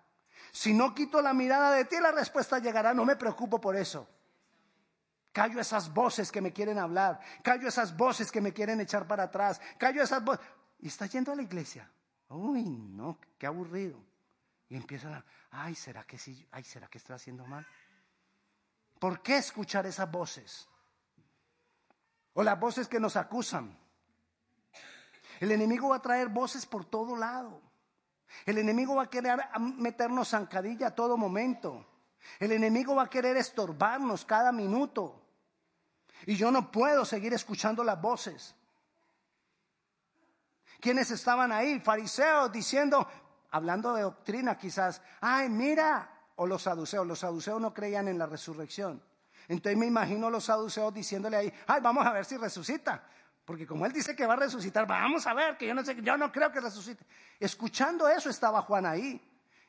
Si 0.50 0.72
no 0.72 0.94
quito 0.94 1.20
la 1.20 1.32
mirada 1.32 1.72
de 1.72 1.84
ti, 1.84 1.96
la 2.00 2.12
respuesta 2.12 2.58
llegará, 2.58 2.94
no 2.94 3.04
me 3.04 3.16
preocupo 3.16 3.60
por 3.60 3.76
eso. 3.76 4.08
Callo 5.32 5.60
esas 5.60 5.92
voces 5.92 6.30
que 6.30 6.42
me 6.42 6.52
quieren 6.52 6.78
hablar, 6.78 7.20
callo 7.42 7.68
esas 7.68 7.96
voces 7.96 8.30
que 8.30 8.40
me 8.40 8.52
quieren 8.52 8.80
echar 8.80 9.06
para 9.06 9.24
atrás, 9.24 9.60
callo 9.78 10.02
esas 10.02 10.22
voces. 10.22 10.44
Y 10.78 10.88
está 10.88 11.06
yendo 11.06 11.32
a 11.32 11.36
la 11.36 11.42
iglesia. 11.42 11.90
Uy, 12.28 12.64
no, 12.64 13.18
qué 13.38 13.46
aburrido. 13.46 13.98
Y 14.68 14.76
empieza 14.76 15.16
a, 15.16 15.24
ay, 15.50 15.74
¿será 15.74 16.04
que 16.04 16.18
sí? 16.18 16.46
Ay, 16.50 16.64
¿será 16.64 16.88
que 16.88 16.98
estoy 16.98 17.16
haciendo 17.16 17.46
mal? 17.46 17.66
¿Por 18.98 19.22
qué 19.22 19.36
escuchar 19.36 19.86
esas 19.86 20.10
voces? 20.10 20.68
O 22.34 22.42
las 22.42 22.58
voces 22.58 22.88
que 22.88 23.00
nos 23.00 23.16
acusan. 23.16 23.78
El 25.42 25.50
enemigo 25.50 25.88
va 25.88 25.96
a 25.96 26.02
traer 26.02 26.28
voces 26.28 26.64
por 26.64 26.84
todo 26.84 27.16
lado. 27.16 27.60
El 28.46 28.58
enemigo 28.58 28.94
va 28.94 29.02
a 29.02 29.10
querer 29.10 29.40
meternos 29.58 30.28
zancadilla 30.28 30.86
a 30.86 30.94
todo 30.94 31.16
momento. 31.16 31.84
El 32.38 32.52
enemigo 32.52 32.94
va 32.94 33.02
a 33.02 33.10
querer 33.10 33.36
estorbarnos 33.36 34.24
cada 34.24 34.52
minuto. 34.52 35.20
Y 36.26 36.36
yo 36.36 36.52
no 36.52 36.70
puedo 36.70 37.04
seguir 37.04 37.34
escuchando 37.34 37.82
las 37.82 38.00
voces. 38.00 38.54
¿Quiénes 40.78 41.10
estaban 41.10 41.50
ahí? 41.50 41.80
Fariseos 41.80 42.52
diciendo, 42.52 43.04
hablando 43.50 43.94
de 43.94 44.02
doctrina 44.02 44.56
quizás, 44.56 45.02
ay, 45.20 45.48
mira, 45.48 46.20
o 46.36 46.46
los 46.46 46.62
saduceos, 46.62 47.04
los 47.04 47.18
saduceos 47.18 47.60
no 47.60 47.74
creían 47.74 48.06
en 48.06 48.16
la 48.16 48.26
resurrección. 48.26 49.02
Entonces 49.48 49.76
me 49.76 49.86
imagino 49.86 50.30
los 50.30 50.44
saduceos 50.44 50.94
diciéndole 50.94 51.36
ahí, 51.36 51.52
ay, 51.66 51.80
vamos 51.80 52.06
a 52.06 52.12
ver 52.12 52.24
si 52.24 52.36
resucita. 52.36 53.08
Porque 53.44 53.66
como 53.66 53.84
él 53.86 53.92
dice 53.92 54.14
que 54.14 54.26
va 54.26 54.34
a 54.34 54.36
resucitar, 54.36 54.86
vamos 54.86 55.26
a 55.26 55.34
ver, 55.34 55.56
que 55.56 55.66
yo 55.66 55.74
no 55.74 55.84
sé, 55.84 56.00
yo 56.00 56.16
no 56.16 56.30
creo 56.30 56.52
que 56.52 56.60
resucite. 56.60 57.04
Escuchando 57.40 58.08
eso 58.08 58.30
estaba 58.30 58.62
Juan 58.62 58.86
ahí. 58.86 59.20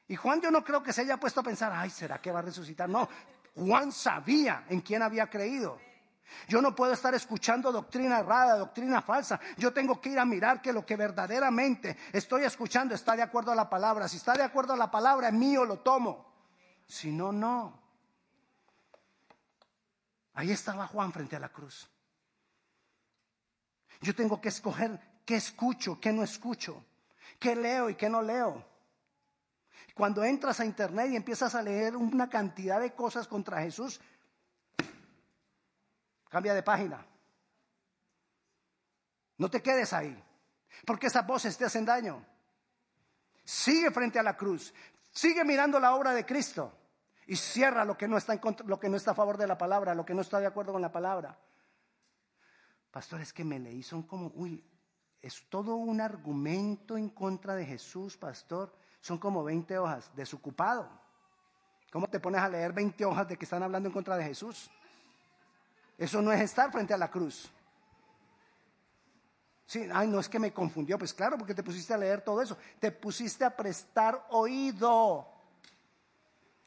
Y 0.08 0.16
Juan 0.16 0.42
yo 0.42 0.52
no 0.52 0.64
creo 0.64 0.84
que 0.84 0.94
se 0.94 1.02
haya 1.02 1.18
puesto 1.18 1.40
a 1.40 1.44
pensar, 1.44 1.72
ay, 1.74 1.90
¿será 1.90 2.20
que 2.22 2.32
va 2.32 2.40
a 2.40 2.44
resucitar? 2.44 2.88
No, 2.88 3.10
Juan 3.56 3.92
sabía 3.92 4.66
en 4.70 4.82
quién 4.82 5.02
había 5.02 5.30
creído. 5.30 5.80
Yo 6.48 6.62
no 6.62 6.76
puedo 6.76 6.94
estar 6.94 7.14
escuchando 7.14 7.72
doctrina 7.72 8.20
errada, 8.20 8.58
doctrina 8.58 9.02
falsa. 9.02 9.40
Yo 9.58 9.72
tengo 9.74 10.00
que 10.00 10.10
ir 10.10 10.20
a 10.20 10.26
mirar 10.26 10.62
que 10.62 10.74
lo 10.74 10.86
que 10.86 10.96
verdaderamente 10.96 11.98
estoy 12.12 12.44
escuchando 12.44 12.96
está 12.96 13.16
de 13.16 13.22
acuerdo 13.22 13.52
a 13.52 13.56
la 13.56 13.70
palabra. 13.70 14.08
Si 14.08 14.18
está 14.18 14.34
de 14.34 14.44
acuerdo 14.44 14.74
a 14.74 14.78
la 14.78 14.90
palabra, 14.90 15.32
mío, 15.32 15.66
lo 15.66 15.80
tomo. 15.80 16.34
Si 16.88 17.12
no, 17.12 17.32
no. 17.32 17.80
Ahí 20.34 20.52
estaba 20.52 20.88
Juan 20.88 21.12
frente 21.12 21.36
a 21.36 21.40
la 21.40 21.50
cruz. 21.50 21.90
Yo 24.04 24.13
tengo 24.13 24.42
que 24.42 24.50
escoger 24.50 25.00
qué 25.26 25.36
escucho, 25.36 25.98
qué 25.98 26.12
no 26.12 26.24
escucho, 26.24 26.84
qué 27.39 27.56
leo 27.56 27.89
y 27.89 27.96
qué 27.96 28.10
no 28.10 28.22
leo. 28.22 28.62
Cuando 29.96 30.26
entras 30.26 30.60
a 30.60 30.66
internet 30.66 31.12
y 31.12 31.16
empiezas 31.16 31.56
a 31.56 31.62
leer 31.62 31.96
una 31.96 32.30
cantidad 32.30 32.82
de 32.82 32.92
cosas 32.92 33.30
contra 33.30 33.62
Jesús, 33.62 34.02
cambia 36.28 36.54
de 36.54 36.62
página. 36.63 37.06
No 39.38 39.50
te 39.50 39.62
quedes 39.62 39.94
ahí, 39.94 40.22
porque 40.86 41.08
esas 41.08 41.26
voces 41.26 41.58
te 41.58 41.63
hacen 41.63 41.86
daño. 41.86 42.26
Sigue 43.46 43.89
frente 43.89 44.20
a 44.20 44.24
la 44.24 44.36
cruz, 44.36 44.74
sigue 45.13 45.46
mirando 45.46 45.80
la 45.80 45.96
obra 45.96 46.13
de 46.13 46.26
Cristo 46.26 46.78
y 47.26 47.38
cierra 47.38 47.86
lo 47.86 47.98
que 47.98 48.10
no 48.10 48.18
está, 48.18 48.34
en 48.34 48.42
lo 48.66 48.78
que 48.78 48.89
no 48.89 48.98
está 48.98 49.12
a 49.12 49.16
favor 49.16 49.38
de 49.38 49.48
la 49.48 49.58
palabra, 49.58 49.96
lo 49.96 50.06
que 50.06 50.13
no 50.13 50.22
está 50.22 50.42
de 50.42 50.48
acuerdo 50.48 50.74
con 50.74 50.82
la 50.82 50.92
palabra. 50.92 51.39
Pastor, 52.93 53.21
es 53.21 53.34
que 53.34 53.43
me 53.43 53.58
leí, 53.58 53.82
son 53.82 54.03
como, 54.03 54.32
uy, 54.36 54.63
es 55.19 55.49
todo 55.49 55.77
un 55.77 55.99
argumento 55.99 56.95
en 56.95 57.10
contra 57.10 57.56
de 57.56 57.65
Jesús, 57.65 58.15
pastor. 58.15 58.71
Son 59.01 59.17
como 59.17 59.43
20 59.43 59.79
hojas, 59.79 60.12
desocupado. 60.15 60.88
¿Cómo 61.91 62.08
te 62.08 62.19
pones 62.19 62.39
a 62.39 62.47
leer 62.47 62.71
20 62.71 63.03
hojas 63.03 63.27
de 63.27 63.36
que 63.36 63.45
están 63.45 63.63
hablando 63.63 63.89
en 63.89 63.93
contra 63.93 64.15
de 64.15 64.23
Jesús? 64.23 64.69
Eso 65.97 66.21
no 66.21 66.32
es 66.32 66.39
estar 66.41 66.71
frente 66.71 66.93
a 66.93 66.97
la 66.97 67.10
cruz. 67.10 67.49
Sí, 69.65 69.88
ay, 69.91 70.08
no 70.08 70.19
es 70.19 70.29
que 70.29 70.38
me 70.38 70.53
confundió. 70.53 70.99
Pues 70.99 71.15
claro, 71.15 71.36
porque 71.36 71.56
te 71.56 71.63
pusiste 71.63 71.95
a 71.95 71.97
leer 71.97 72.21
todo 72.21 72.43
eso. 72.43 72.56
Te 72.79 72.91
pusiste 72.91 73.43
a 73.43 73.58
prestar 73.58 74.27
oído 74.29 75.27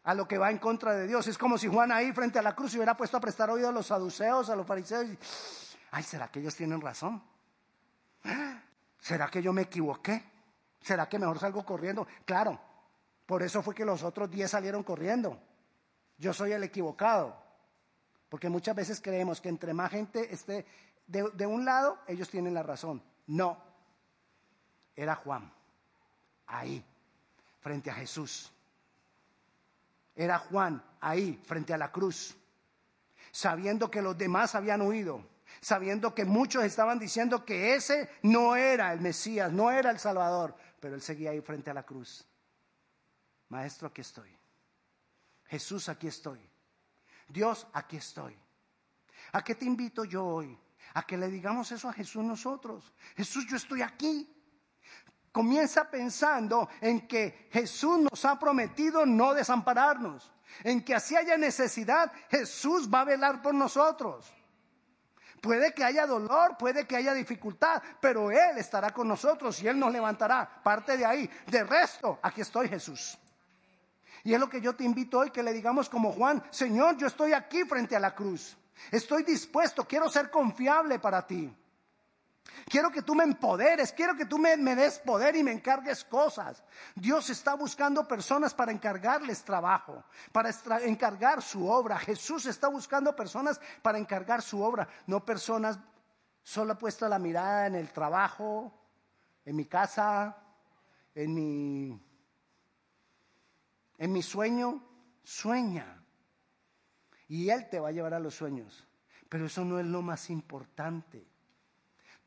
a 0.02 0.12
lo 0.12 0.26
que 0.26 0.38
va 0.38 0.50
en 0.50 0.58
contra 0.58 0.92
de 0.92 1.06
Dios. 1.06 1.28
Es 1.28 1.38
como 1.38 1.56
si 1.56 1.68
Juan 1.68 1.92
ahí 1.92 2.12
frente 2.12 2.40
a 2.40 2.42
la 2.42 2.56
cruz 2.56 2.72
se 2.72 2.78
hubiera 2.78 2.96
puesto 2.96 3.16
a 3.16 3.20
prestar 3.20 3.48
oído 3.48 3.68
a 3.68 3.72
los 3.72 3.86
saduceos, 3.86 4.50
a 4.50 4.56
los 4.56 4.66
fariseos. 4.66 5.06
Ay, 5.90 6.03
¿será 6.03 6.29
que 6.29 6.40
ellos 6.40 6.55
tienen 6.55 6.81
razón? 6.81 7.22
¿Será 8.99 9.29
que 9.29 9.42
yo 9.42 9.53
me 9.53 9.62
equivoqué? 9.62 10.22
¿Será 10.81 11.09
que 11.09 11.18
mejor 11.18 11.38
salgo 11.38 11.64
corriendo? 11.64 12.07
Claro, 12.25 12.59
por 13.27 13.42
eso 13.42 13.62
fue 13.62 13.75
que 13.75 13.85
los 13.85 14.03
otros 14.03 14.31
diez 14.31 14.51
salieron 14.51 14.83
corriendo. 14.83 15.38
Yo 16.18 16.33
soy 16.33 16.53
el 16.53 16.62
equivocado. 16.62 17.44
Porque 18.29 18.49
muchas 18.49 18.75
veces 18.75 19.01
creemos 19.01 19.40
que 19.40 19.49
entre 19.49 19.72
más 19.72 19.90
gente 19.90 20.33
esté 20.33 20.66
de, 21.07 21.46
un 21.46 21.64
lado, 21.64 21.99
ellos 22.07 22.29
tienen 22.29 22.55
la 22.55 22.62
razón. 22.62 23.03
No. 23.27 23.62
Era 24.94 25.14
Juan. 25.14 25.53
Ahí, 26.46 26.85
frente 27.61 27.90
a 27.90 27.94
Jesús. 27.94 28.53
Era 30.14 30.38
Juan 30.38 30.83
ahí, 31.01 31.40
frente 31.44 31.75
a 31.75 31.79
la 31.79 31.92
cruz. 31.92 32.37
Sabiendo 33.31 33.90
que 33.90 34.03
los 34.03 34.16
demás 34.16 34.55
habían 34.55 34.83
huido. 34.83 35.22
Sabiendo 35.61 36.14
que 36.14 36.24
muchos 36.24 36.64
estaban 36.64 36.98
diciendo 36.98 37.44
que 37.44 37.74
ese 37.74 38.11
no 38.22 38.56
era 38.56 38.92
el 38.92 39.00
Mesías, 39.00 39.52
no 39.52 39.70
era 39.70 39.90
el 39.90 39.98
Salvador. 39.98 40.54
Pero 40.80 40.94
él 40.94 41.02
seguía 41.02 41.30
ahí 41.30 41.40
frente 41.40 41.70
a 41.70 41.74
la 41.74 41.85
cruz. 41.85 42.26
Maestro, 43.48 43.88
aquí 43.88 44.00
estoy. 44.00 44.37
Jesús, 45.46 45.88
aquí 45.88 46.09
estoy. 46.09 46.40
Dios, 47.28 47.66
aquí 47.72 47.96
estoy. 47.96 48.37
¿A 49.32 49.42
qué 49.42 49.54
te 49.54 49.64
invito 49.64 50.04
yo 50.04 50.24
hoy? 50.24 50.59
A 50.94 51.06
que 51.06 51.16
le 51.16 51.28
digamos 51.28 51.70
eso 51.72 51.88
a 51.88 51.92
Jesús 51.92 52.24
nosotros. 52.24 52.92
Jesús, 53.16 53.46
yo 53.48 53.56
estoy 53.56 53.82
aquí. 53.82 54.32
Comienza 55.32 55.90
pensando 55.90 56.68
en 56.80 57.06
que 57.06 57.48
Jesús 57.52 57.98
nos 57.98 58.24
ha 58.24 58.38
prometido 58.38 59.04
no 59.04 59.35
desampararnos. 59.35 60.32
En 60.64 60.82
que 60.82 60.94
así 60.94 61.16
haya 61.16 61.37
necesidad, 61.37 62.11
Jesús 62.30 62.88
va 62.92 63.00
a 63.00 63.04
velar 63.04 63.42
por 63.42 63.54
nosotros. 63.54 64.32
Puede 65.46 65.72
que 65.72 65.85
haya 65.85 66.09
dolor, 66.09 66.56
puede 66.59 66.88
que 66.88 66.96
haya 66.96 67.14
dificultad, 67.14 67.80
pero 68.00 68.32
Él 68.32 68.59
estará 68.59 68.90
con 68.90 69.06
nosotros 69.06 69.62
y 69.62 69.68
Él 69.68 69.78
nos 69.78 69.92
levantará. 69.92 70.61
Parte 70.61 70.96
de 70.96 71.06
ahí. 71.06 71.30
De 71.46 71.62
resto, 71.62 72.18
aquí 72.20 72.40
estoy 72.40 72.68
Jesús. 72.68 73.16
Y 74.24 74.35
es 74.35 74.40
lo 74.40 74.50
que 74.50 74.61
yo 74.61 74.74
te 74.74 74.82
invito 74.82 75.20
hoy, 75.20 75.30
que 75.30 75.44
le 75.44 75.52
digamos 75.52 75.88
como 75.88 76.11
Juan, 76.11 76.42
Señor, 76.50 76.96
yo 76.96 77.06
estoy 77.06 77.32
aquí 77.32 77.62
frente 77.62 77.94
a 77.94 78.00
la 78.00 78.12
cruz. 78.12 78.56
Estoy 78.90 79.22
dispuesto, 79.22 79.87
quiero 79.87 80.09
ser 80.09 80.32
confiable 80.32 80.98
para 80.98 81.24
ti. 81.24 81.56
Quiero 82.68 82.90
que 82.90 83.02
tú 83.02 83.14
me 83.14 83.24
empoderes, 83.24 83.92
quiero 83.92 84.16
que 84.16 84.26
tú 84.26 84.38
me, 84.38 84.56
des 84.56 84.98
poder 84.98 85.37
y 85.37 85.42
me 85.42 85.52
encargues 85.52 86.04
cosas. 86.04 86.62
Dios 86.94 87.30
está 87.30 87.54
buscando 87.54 88.06
personas 88.09 88.54
para 88.54 88.72
encargarles 88.72 89.44
trabajo, 89.44 90.04
para 90.32 90.50
encargar 90.85 91.42
su 91.42 91.68
obra. 91.68 91.98
Jesús 91.98 92.46
está 92.46 92.68
buscando 92.68 93.14
personas 93.14 93.61
para 93.82 93.98
encargar 93.98 94.42
su 94.42 94.61
obra, 94.62 94.88
no 95.06 95.24
personas 95.24 95.78
solo 96.42 96.76
puesta 96.76 97.09
la 97.09 97.18
mirada 97.18 97.66
en 97.66 97.76
el 97.76 97.92
trabajo, 97.92 98.72
en 99.44 99.56
mi 99.56 99.66
casa, 99.66 100.37
en 101.14 101.35
mi 101.35 102.06
en 103.98 104.12
mi 104.12 104.22
sueño, 104.22 104.82
sueña. 105.22 106.02
Y 107.28 107.48
Él 107.50 107.68
te 107.68 107.80
va 107.80 107.88
a 107.88 107.92
llevar 107.92 108.14
a 108.14 108.20
los 108.20 108.35
sueños. 108.35 108.87
Pero 109.28 109.46
eso 109.46 109.64
no 109.64 109.80
es 109.80 109.87
lo 109.87 110.02
más 110.02 110.30
importante. 110.30 111.26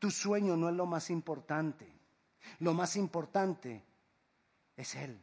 Tu 0.00 0.10
sueño 0.10 0.56
no 0.56 0.70
es 0.70 0.74
lo 0.74 0.86
más 0.86 1.10
importante. 1.10 1.86
Lo 2.58 2.74
más 2.74 2.96
importante 2.96 3.84
es 4.74 4.94
Él. 4.94 5.22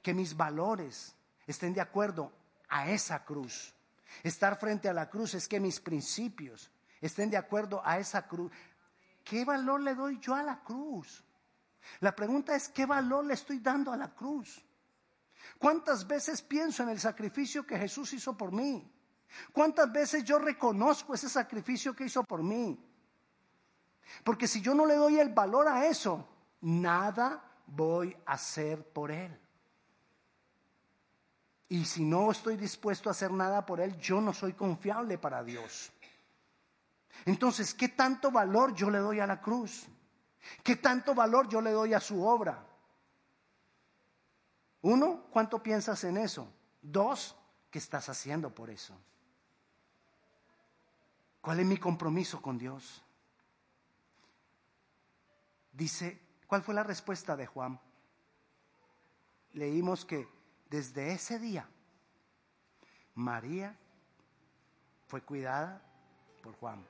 Que 0.00 0.14
mis 0.14 0.36
valores 0.36 1.14
estén 1.46 1.74
de 1.74 1.80
acuerdo 1.80 2.32
a 2.68 2.88
esa 2.88 3.24
cruz. 3.24 3.74
Estar 4.22 4.58
frente 4.58 4.88
a 4.88 4.92
la 4.92 5.10
cruz 5.10 5.34
es 5.34 5.48
que 5.48 5.58
mis 5.58 5.80
principios 5.80 6.70
estén 7.00 7.28
de 7.28 7.36
acuerdo 7.36 7.82
a 7.84 7.98
esa 7.98 8.26
cruz. 8.26 8.52
¿Qué 9.24 9.44
valor 9.44 9.80
le 9.80 9.96
doy 9.96 10.20
yo 10.20 10.34
a 10.34 10.42
la 10.44 10.62
cruz? 10.62 11.24
La 11.98 12.14
pregunta 12.14 12.54
es, 12.54 12.68
¿qué 12.68 12.86
valor 12.86 13.24
le 13.24 13.34
estoy 13.34 13.58
dando 13.58 13.92
a 13.92 13.96
la 13.96 14.14
cruz? 14.14 14.64
¿Cuántas 15.58 16.06
veces 16.06 16.40
pienso 16.40 16.84
en 16.84 16.90
el 16.90 17.00
sacrificio 17.00 17.66
que 17.66 17.78
Jesús 17.78 18.12
hizo 18.12 18.36
por 18.36 18.52
mí? 18.52 18.88
¿Cuántas 19.52 19.90
veces 19.92 20.24
yo 20.24 20.38
reconozco 20.38 21.14
ese 21.14 21.28
sacrificio 21.28 21.94
que 21.94 22.04
hizo 22.04 22.24
por 22.24 22.42
mí? 22.42 22.78
Porque 24.24 24.46
si 24.46 24.60
yo 24.60 24.74
no 24.74 24.86
le 24.86 24.96
doy 24.96 25.18
el 25.18 25.28
valor 25.28 25.68
a 25.68 25.86
eso, 25.86 26.26
nada 26.60 27.42
voy 27.66 28.16
a 28.26 28.32
hacer 28.32 28.84
por 28.92 29.10
Él. 29.10 29.38
Y 31.68 31.84
si 31.84 32.04
no 32.04 32.32
estoy 32.32 32.56
dispuesto 32.56 33.08
a 33.08 33.12
hacer 33.12 33.30
nada 33.30 33.64
por 33.64 33.80
Él, 33.80 33.96
yo 33.98 34.20
no 34.20 34.32
soy 34.32 34.54
confiable 34.54 35.18
para 35.18 35.44
Dios. 35.44 35.92
Entonces, 37.24 37.74
¿qué 37.74 37.88
tanto 37.88 38.30
valor 38.30 38.74
yo 38.74 38.90
le 38.90 38.98
doy 38.98 39.20
a 39.20 39.26
la 39.26 39.40
cruz? 39.40 39.86
¿Qué 40.64 40.76
tanto 40.76 41.14
valor 41.14 41.48
yo 41.48 41.60
le 41.60 41.70
doy 41.70 41.94
a 41.94 42.00
su 42.00 42.24
obra? 42.24 42.66
Uno, 44.82 45.26
¿cuánto 45.30 45.62
piensas 45.62 46.02
en 46.04 46.16
eso? 46.16 46.50
Dos, 46.80 47.36
¿qué 47.70 47.78
estás 47.78 48.08
haciendo 48.08 48.52
por 48.52 48.70
eso? 48.70 48.98
¿Cuál 51.40 51.60
es 51.60 51.66
mi 51.66 51.78
compromiso 51.78 52.42
con 52.42 52.58
Dios? 52.58 53.02
Dice, 55.72 56.20
¿cuál 56.46 56.62
fue 56.62 56.74
la 56.74 56.82
respuesta 56.82 57.36
de 57.36 57.46
Juan? 57.46 57.80
Leímos 59.52 60.04
que 60.04 60.28
desde 60.68 61.12
ese 61.12 61.38
día 61.38 61.66
María 63.14 63.76
fue 65.06 65.22
cuidada 65.22 65.82
por 66.42 66.54
Juan. 66.56 66.84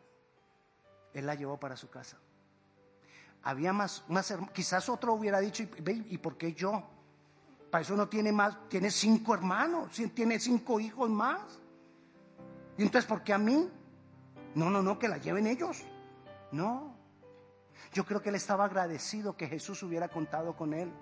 Él 1.15 1.27
la 1.27 1.35
llevó 1.35 1.59
para 1.59 1.77
su 1.77 1.89
casa. 1.89 2.19
Había 3.43 3.73
más, 3.73 4.05
más 4.09 4.35
quizás 4.53 4.89
otro 4.89 5.15
hubiera 5.15 5.41
dicho, 5.41 5.63
¿y 5.63 6.19
por 6.19 6.37
qué 6.37 6.53
yo? 6.53 6.85
Para 7.71 7.83
eso 7.83 7.97
no 7.97 8.09
tiene 8.09 8.33
más, 8.33 8.69
tiene 8.69 8.91
cinco 8.91 9.33
hermanos, 9.33 9.91
tiene 10.15 10.39
cinco 10.39 10.81
hijos 10.81 11.09
más. 11.09 11.41
Y 12.77 12.83
entonces, 12.83 13.09
¿por 13.09 13.23
qué 13.23 13.33
a 13.33 13.39
mí? 13.39 13.71
No, 14.55 14.71
no, 14.71 14.83
no, 14.83 14.99
que 14.99 15.09
la 15.09 15.19
lleven 15.19 15.47
ellos. 15.47 15.85
No. 16.53 16.97
Yo 17.93 18.05
creo 18.05 18.23
que 18.23 18.29
él 18.29 18.35
estaba 18.35 18.65
agradecido 18.65 19.37
que 19.37 19.49
Jesús 19.49 19.83
hubiera 19.83 20.09
contado 20.09 20.57
con 20.57 20.75
él. 20.75 20.93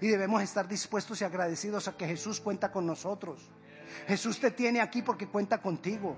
Y 0.00 0.08
debemos 0.08 0.42
estar 0.42 0.68
dispuestos 0.68 1.20
y 1.20 1.24
agradecidos 1.24 1.88
a 1.88 1.96
que 1.96 2.06
Jesús 2.06 2.40
cuenta 2.40 2.70
con 2.70 2.86
nosotros. 2.86 3.50
Jesús 4.06 4.38
te 4.38 4.50
tiene 4.50 4.80
aquí 4.80 5.02
porque 5.02 5.28
cuenta 5.28 5.60
contigo. 5.60 6.16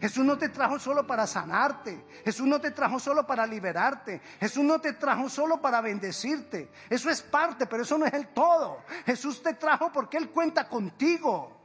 Jesús 0.00 0.24
no 0.24 0.38
te 0.38 0.48
trajo 0.48 0.78
solo 0.78 1.06
para 1.06 1.26
sanarte. 1.26 2.04
Jesús 2.24 2.46
no 2.46 2.60
te 2.60 2.70
trajo 2.70 3.00
solo 3.00 3.26
para 3.26 3.46
liberarte. 3.46 4.20
Jesús 4.38 4.62
no 4.62 4.80
te 4.80 4.92
trajo 4.92 5.28
solo 5.28 5.60
para 5.60 5.80
bendecirte. 5.80 6.70
Eso 6.88 7.10
es 7.10 7.20
parte, 7.20 7.66
pero 7.66 7.82
eso 7.82 7.98
no 7.98 8.06
es 8.06 8.12
el 8.14 8.28
todo. 8.28 8.84
Jesús 9.04 9.42
te 9.42 9.54
trajo 9.54 9.90
porque 9.92 10.16
Él 10.16 10.30
cuenta 10.30 10.68
contigo. 10.68 11.57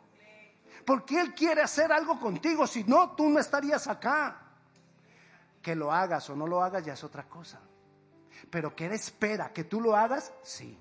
Porque 0.85 1.19
Él 1.19 1.33
quiere 1.33 1.61
hacer 1.61 1.91
algo 1.91 2.19
contigo. 2.19 2.67
Si 2.67 2.83
no, 2.83 3.11
tú 3.11 3.29
no 3.29 3.39
estarías 3.39 3.87
acá. 3.87 4.39
Que 5.61 5.75
lo 5.75 5.91
hagas 5.91 6.29
o 6.29 6.35
no 6.35 6.45
lo 6.45 6.61
hagas 6.61 6.83
ya 6.83 6.93
es 6.93 7.03
otra 7.03 7.23
cosa. 7.23 7.59
Pero 8.49 8.75
que 8.75 8.85
Él 8.85 8.93
espera 8.93 9.53
que 9.53 9.63
tú 9.63 9.79
lo 9.79 9.95
hagas, 9.95 10.33
sí. 10.43 10.77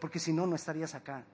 Porque 0.00 0.18
si 0.18 0.32
no, 0.32 0.46
no 0.46 0.56
estarías 0.56 0.94
acá. 0.94 1.24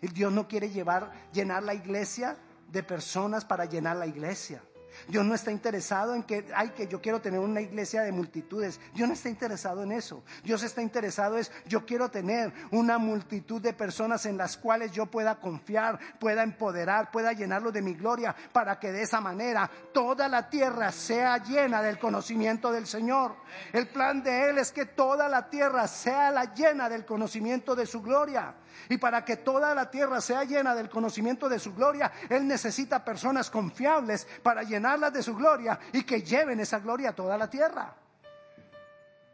Dios 0.00 0.32
no 0.32 0.48
quiere 0.48 0.70
llevar, 0.70 1.12
llenar 1.32 1.62
la 1.62 1.74
iglesia 1.74 2.36
de 2.68 2.82
personas 2.82 3.44
para 3.44 3.64
llenar 3.64 3.96
la 3.96 4.06
iglesia. 4.06 4.62
Dios 5.08 5.24
no 5.24 5.34
está 5.34 5.50
interesado 5.50 6.14
en 6.14 6.22
que, 6.22 6.46
ay, 6.54 6.70
que 6.70 6.86
yo 6.86 7.00
quiero 7.00 7.20
tener 7.20 7.40
una 7.40 7.60
iglesia 7.60 8.02
de 8.02 8.12
multitudes. 8.12 8.80
Dios 8.94 9.08
no 9.08 9.14
está 9.14 9.28
interesado 9.28 9.82
en 9.82 9.92
eso. 9.92 10.22
Dios 10.44 10.62
está 10.62 10.82
interesado 10.82 11.38
es, 11.38 11.50
yo 11.66 11.84
quiero 11.84 12.10
tener 12.10 12.52
una 12.70 12.98
multitud 12.98 13.60
de 13.60 13.72
personas 13.72 14.26
en 14.26 14.36
las 14.36 14.56
cuales 14.56 14.92
yo 14.92 15.06
pueda 15.06 15.36
confiar, 15.36 15.98
pueda 16.18 16.42
empoderar, 16.42 17.10
pueda 17.10 17.32
llenarlo 17.32 17.72
de 17.72 17.82
mi 17.82 17.94
gloria, 17.94 18.34
para 18.52 18.78
que 18.78 18.92
de 18.92 19.02
esa 19.02 19.20
manera 19.20 19.70
toda 19.92 20.28
la 20.28 20.48
tierra 20.48 20.92
sea 20.92 21.38
llena 21.38 21.82
del 21.82 21.98
conocimiento 21.98 22.72
del 22.72 22.86
Señor. 22.86 23.36
El 23.72 23.88
plan 23.88 24.22
de 24.22 24.50
Él 24.50 24.58
es 24.58 24.72
que 24.72 24.86
toda 24.86 25.28
la 25.28 25.48
tierra 25.48 25.86
sea 25.88 26.30
la 26.30 26.54
llena 26.54 26.88
del 26.88 27.04
conocimiento 27.04 27.74
de 27.74 27.86
su 27.86 28.02
gloria. 28.02 28.54
Y 28.88 28.98
para 28.98 29.24
que 29.24 29.36
toda 29.36 29.74
la 29.74 29.90
tierra 29.90 30.20
sea 30.20 30.44
llena 30.44 30.74
del 30.74 30.88
conocimiento 30.88 31.48
de 31.48 31.58
su 31.58 31.74
gloria, 31.74 32.12
Él 32.28 32.46
necesita 32.46 33.04
personas 33.04 33.50
confiables 33.50 34.26
para 34.42 34.62
llenarlas 34.62 35.12
de 35.12 35.22
su 35.22 35.34
gloria 35.34 35.78
y 35.92 36.02
que 36.02 36.22
lleven 36.22 36.60
esa 36.60 36.78
gloria 36.78 37.10
a 37.10 37.14
toda 37.14 37.36
la 37.36 37.48
tierra. 37.48 37.94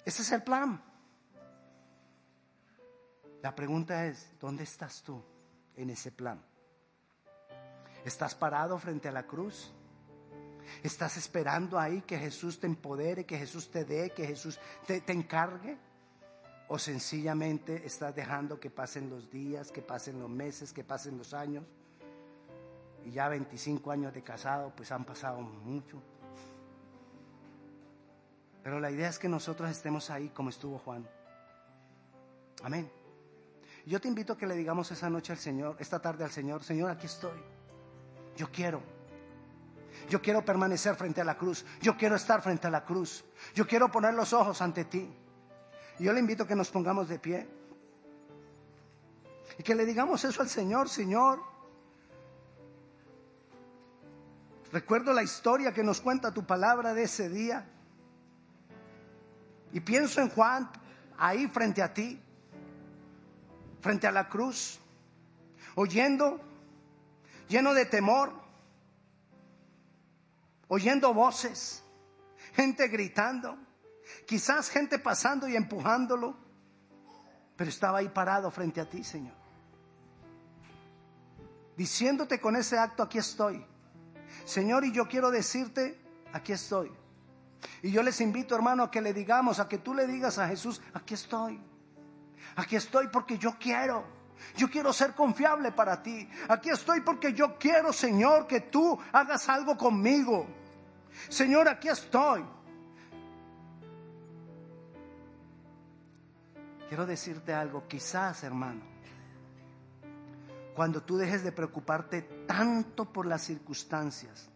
Ese 0.05 0.23
es 0.23 0.33
el 0.33 0.43
plan. 0.43 0.83
La 3.43 3.55
pregunta 3.55 4.07
es, 4.07 4.29
¿dónde 4.41 4.65
estás 4.65 5.03
tú 5.03 5.23
en 5.77 5.91
ese 5.91 6.11
plan? 6.13 6.43
¿Estás 8.05 8.35
parado 8.35 8.79
frente 8.79 9.09
a 9.09 9.13
la 9.13 9.27
cruz? 9.27 9.73
¿Estás 10.83 11.17
esperando 11.17 11.79
ahí 11.79 12.03
que 12.03 12.19
Jesús 12.19 12.59
te 12.59 12.67
empodere, 12.67 13.25
que 13.25 13.39
Jesús 13.39 13.71
te 13.71 13.85
dé, 13.85 14.11
que 14.11 14.27
Jesús 14.27 14.59
te, 14.87 15.01
te 15.01 15.13
encargue? 15.13 15.79
¿O 16.69 16.79
sencillamente 16.79 17.87
estás 17.87 18.15
dejando 18.15 18.59
que 18.59 18.71
pasen 18.71 19.09
los 19.09 19.31
días, 19.31 19.71
que 19.71 19.83
pasen 19.83 20.19
los 20.19 20.29
meses, 20.29 20.73
que 20.73 20.83
pasen 20.83 21.17
los 21.17 21.33
años? 21.33 21.65
Y 23.05 23.13
ya 23.13 23.29
25 23.29 23.91
años 23.93 24.13
de 24.13 24.23
casado, 24.23 24.73
pues 24.75 24.91
han 24.91 25.05
pasado 25.05 25.41
mucho. 25.41 26.03
Pero 28.65 28.81
la 28.81 28.91
idea 28.91 29.09
es 29.09 29.19
que 29.19 29.29
nosotros 29.29 29.71
estemos 29.71 30.11
ahí 30.11 30.29
como 30.31 30.51
estuvo 30.51 30.79
Juan. 30.79 31.09
Amén. 32.65 32.91
Yo 33.87 34.01
te 34.01 34.09
invito 34.09 34.33
a 34.33 34.37
que 34.37 34.49
le 34.49 34.57
digamos 34.57 34.91
esa 34.91 35.09
noche 35.09 35.33
al 35.33 35.39
Señor, 35.39 35.77
esta 35.79 36.03
tarde 36.03 36.25
al 36.25 36.33
Señor, 36.33 36.65
Señor, 36.65 36.91
aquí 36.91 37.07
estoy. 37.07 37.39
Yo 38.37 38.51
quiero. 38.51 38.83
Yo 40.11 40.21
quiero 40.21 40.45
permanecer 40.45 40.97
frente 40.97 41.21
a 41.21 41.25
la 41.25 41.39
cruz. 41.39 41.65
Yo 41.81 41.97
quiero 41.97 42.17
estar 42.17 42.43
frente 42.43 42.67
a 42.67 42.71
la 42.71 42.85
cruz. 42.85 43.25
Yo 43.55 43.69
quiero 43.69 43.89
poner 43.89 44.15
los 44.15 44.33
ojos 44.33 44.61
ante 44.61 44.85
ti. 44.85 45.09
Yo 45.99 46.13
le 46.13 46.21
invito 46.21 46.45
a 46.45 46.47
que 46.47 46.55
nos 46.55 46.71
pongamos 46.71 47.09
de 47.09 47.19
pie. 47.19 47.47
Y 49.59 49.63
que 49.63 49.75
le 49.75 49.87
digamos 49.87 50.25
eso 50.25 50.43
al 50.43 50.49
Señor, 50.49 50.89
Señor. 50.89 51.41
Recuerdo 54.73 55.13
la 55.13 55.23
historia 55.23 55.73
que 55.73 55.83
nos 55.83 56.01
cuenta 56.01 56.33
tu 56.33 56.45
palabra 56.45 56.93
de 56.93 57.05
ese 57.05 57.29
día. 57.29 57.67
Y 59.73 59.81
pienso 59.81 60.21
en 60.21 60.29
Juan 60.29 60.71
ahí 61.19 61.47
frente 61.49 61.83
a 61.83 61.93
ti, 61.95 62.21
frente 63.81 64.07
a 64.07 64.13
la 64.13 64.29
cruz, 64.29 64.79
oyendo, 65.75 66.41
lleno 67.49 67.73
de 67.73 67.87
temor, 67.87 68.33
oyendo 70.69 71.15
voces, 71.15 71.83
gente 72.55 72.89
gritando, 72.89 73.57
quizás 74.27 74.69
gente 74.69 74.99
pasando 74.99 75.49
y 75.49 75.57
empujándolo, 75.57 76.37
pero 77.57 77.71
estaba 77.71 77.99
ahí 77.99 78.09
parado 78.09 78.51
frente 78.51 78.81
a 78.81 78.89
ti, 78.89 79.03
Señor. 79.03 79.35
Diciéndote 81.77 82.41
con 82.41 82.57
ese 82.57 82.79
acto, 82.79 83.03
aquí 83.03 83.19
estoy. 83.19 83.65
Señor, 84.45 84.85
y 84.85 84.93
yo 84.93 85.09
quiero 85.09 85.31
decirte, 85.31 86.01
aquí 86.33 86.53
estoy. 86.53 86.93
Y 87.83 87.91
yo 87.91 88.03
les 88.03 88.21
invito, 88.21 88.55
hermano, 88.55 88.85
a 88.85 88.91
que 88.91 89.01
le 89.01 89.13
digamos, 89.13 89.61
a 89.61 89.69
que 89.69 89.79
tú 89.79 89.95
le 89.95 90.07
digas 90.07 90.39
a 90.39 90.49
Jesús, 90.49 90.81
aquí 90.95 91.15
estoy. 91.15 91.61
Aquí 92.57 92.77
estoy 92.77 93.09
porque 93.09 93.39
yo 93.39 93.57
quiero. 93.59 94.05
Yo 94.57 94.71
quiero 94.71 94.93
ser 94.93 95.15
confiable 95.15 95.73
para 95.73 96.03
ti. 96.03 96.29
Aquí 96.49 96.71
estoy 96.71 97.01
porque 97.01 97.33
yo 97.33 97.59
quiero, 97.59 97.93
Señor, 97.93 98.47
que 98.47 98.61
tú 98.61 98.99
hagas 99.13 99.49
algo 99.49 99.77
conmigo. 99.77 100.47
Señor, 101.29 101.69
aquí 101.69 101.89
estoy. 101.89 102.45
Quiero 106.89 107.07
decirte 107.07 107.53
algo, 107.53 107.87
quizás, 107.89 108.45
hermano, 108.45 108.83
cuando 110.75 111.03
tú 111.03 111.17
dejes 111.17 111.43
de 111.43 111.53
preocuparte 111.53 112.23
tanto 112.47 113.13
por 113.13 113.27
las 113.27 113.43
circunstancias 113.43 114.49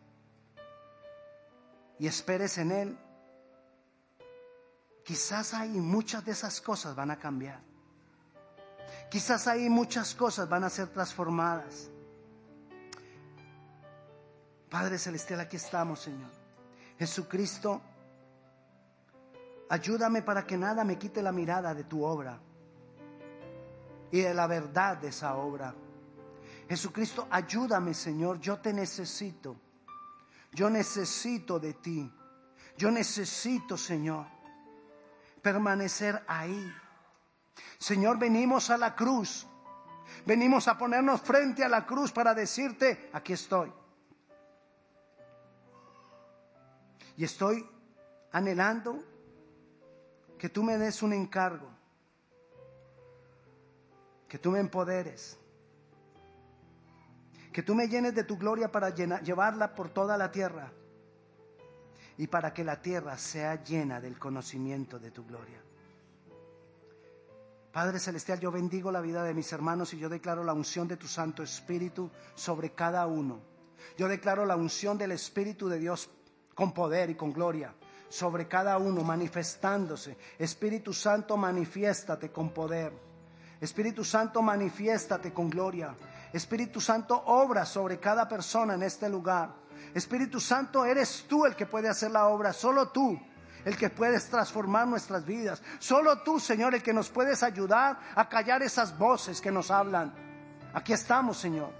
y 1.98 2.06
esperes 2.06 2.58
en 2.58 2.70
Él, 2.70 2.98
quizás 5.04 5.54
ahí 5.54 5.80
muchas 5.80 6.24
de 6.24 6.32
esas 6.32 6.60
cosas 6.60 6.94
van 6.94 7.10
a 7.10 7.18
cambiar. 7.18 7.60
Quizás 9.10 9.48
ahí 9.48 9.68
muchas 9.68 10.14
cosas 10.14 10.48
van 10.48 10.62
a 10.64 10.70
ser 10.70 10.88
transformadas. 10.88 11.90
Padre 14.68 14.98
Celestial, 14.98 15.40
aquí 15.40 15.56
estamos, 15.56 16.00
Señor. 16.00 16.30
Jesucristo, 16.96 17.82
ayúdame 19.70 20.20
para 20.20 20.46
que 20.46 20.58
nada 20.58 20.84
me 20.84 20.98
quite 20.98 21.22
la 21.22 21.32
mirada 21.32 21.74
de 21.74 21.84
tu 21.84 22.04
obra 22.04 22.38
y 24.10 24.20
de 24.20 24.34
la 24.34 24.46
verdad 24.46 24.98
de 24.98 25.08
esa 25.08 25.34
obra. 25.36 25.74
Jesucristo, 26.68 27.26
ayúdame, 27.30 27.94
Señor, 27.94 28.38
yo 28.38 28.58
te 28.58 28.72
necesito. 28.72 29.56
Yo 30.52 30.68
necesito 30.68 31.58
de 31.58 31.72
ti. 31.74 32.12
Yo 32.76 32.90
necesito, 32.90 33.76
Señor, 33.76 34.26
permanecer 35.42 36.22
ahí 36.26 36.72
Señor, 37.78 38.18
venimos 38.18 38.70
a 38.70 38.76
la 38.76 38.94
cruz. 38.94 39.46
Venimos 40.26 40.68
a 40.68 40.76
ponernos 40.76 41.20
frente 41.22 41.64
a 41.64 41.68
la 41.68 41.86
cruz 41.86 42.12
para 42.12 42.34
decirte, 42.34 43.08
aquí 43.12 43.32
estoy. 43.32 43.72
Y 47.16 47.24
estoy 47.24 47.66
anhelando 48.32 49.02
que 50.40 50.48
tú 50.48 50.62
me 50.62 50.78
des 50.78 51.02
un 51.02 51.12
encargo, 51.12 51.68
que 54.26 54.38
tú 54.38 54.50
me 54.50 54.58
empoderes, 54.58 55.38
que 57.52 57.62
tú 57.62 57.74
me 57.74 57.88
llenes 57.88 58.14
de 58.14 58.24
tu 58.24 58.38
gloria 58.38 58.72
para 58.72 58.88
llevarla 58.88 59.74
por 59.74 59.90
toda 59.90 60.16
la 60.16 60.32
tierra 60.32 60.72
y 62.16 62.26
para 62.26 62.54
que 62.54 62.64
la 62.64 62.80
tierra 62.80 63.18
sea 63.18 63.62
llena 63.62 64.00
del 64.00 64.18
conocimiento 64.18 64.98
de 64.98 65.10
tu 65.10 65.26
gloria. 65.26 65.62
Padre 67.70 67.98
Celestial, 67.98 68.40
yo 68.40 68.50
bendigo 68.50 68.90
la 68.90 69.02
vida 69.02 69.22
de 69.22 69.34
mis 69.34 69.52
hermanos 69.52 69.92
y 69.92 69.98
yo 69.98 70.08
declaro 70.08 70.42
la 70.42 70.54
unción 70.54 70.88
de 70.88 70.96
tu 70.96 71.06
Santo 71.06 71.42
Espíritu 71.42 72.10
sobre 72.34 72.70
cada 72.70 73.06
uno. 73.06 73.42
Yo 73.98 74.08
declaro 74.08 74.46
la 74.46 74.56
unción 74.56 74.96
del 74.96 75.12
Espíritu 75.12 75.68
de 75.68 75.78
Dios 75.78 76.08
con 76.54 76.72
poder 76.72 77.10
y 77.10 77.14
con 77.14 77.30
gloria 77.30 77.74
sobre 78.10 78.46
cada 78.46 78.76
uno, 78.76 79.02
manifestándose. 79.02 80.18
Espíritu 80.38 80.92
Santo, 80.92 81.36
manifiéstate 81.38 82.30
con 82.30 82.50
poder. 82.50 82.92
Espíritu 83.60 84.04
Santo, 84.04 84.42
manifiéstate 84.42 85.32
con 85.32 85.48
gloria. 85.48 85.94
Espíritu 86.32 86.80
Santo, 86.80 87.22
obra 87.26 87.64
sobre 87.64 87.98
cada 87.98 88.28
persona 88.28 88.74
en 88.74 88.82
este 88.82 89.08
lugar. 89.08 89.54
Espíritu 89.94 90.40
Santo, 90.40 90.84
eres 90.84 91.24
tú 91.28 91.46
el 91.46 91.54
que 91.54 91.66
puede 91.66 91.88
hacer 91.88 92.10
la 92.10 92.26
obra, 92.26 92.52
solo 92.52 92.88
tú 92.88 93.18
el 93.64 93.76
que 93.76 93.90
puedes 93.90 94.28
transformar 94.28 94.86
nuestras 94.86 95.24
vidas. 95.24 95.62
Solo 95.78 96.22
tú, 96.22 96.40
Señor, 96.40 96.74
el 96.74 96.82
que 96.82 96.92
nos 96.92 97.10
puedes 97.10 97.42
ayudar 97.42 97.98
a 98.14 98.28
callar 98.28 98.62
esas 98.62 98.96
voces 98.96 99.40
que 99.40 99.52
nos 99.52 99.70
hablan. 99.70 100.12
Aquí 100.72 100.92
estamos, 100.92 101.38
Señor. 101.38 101.72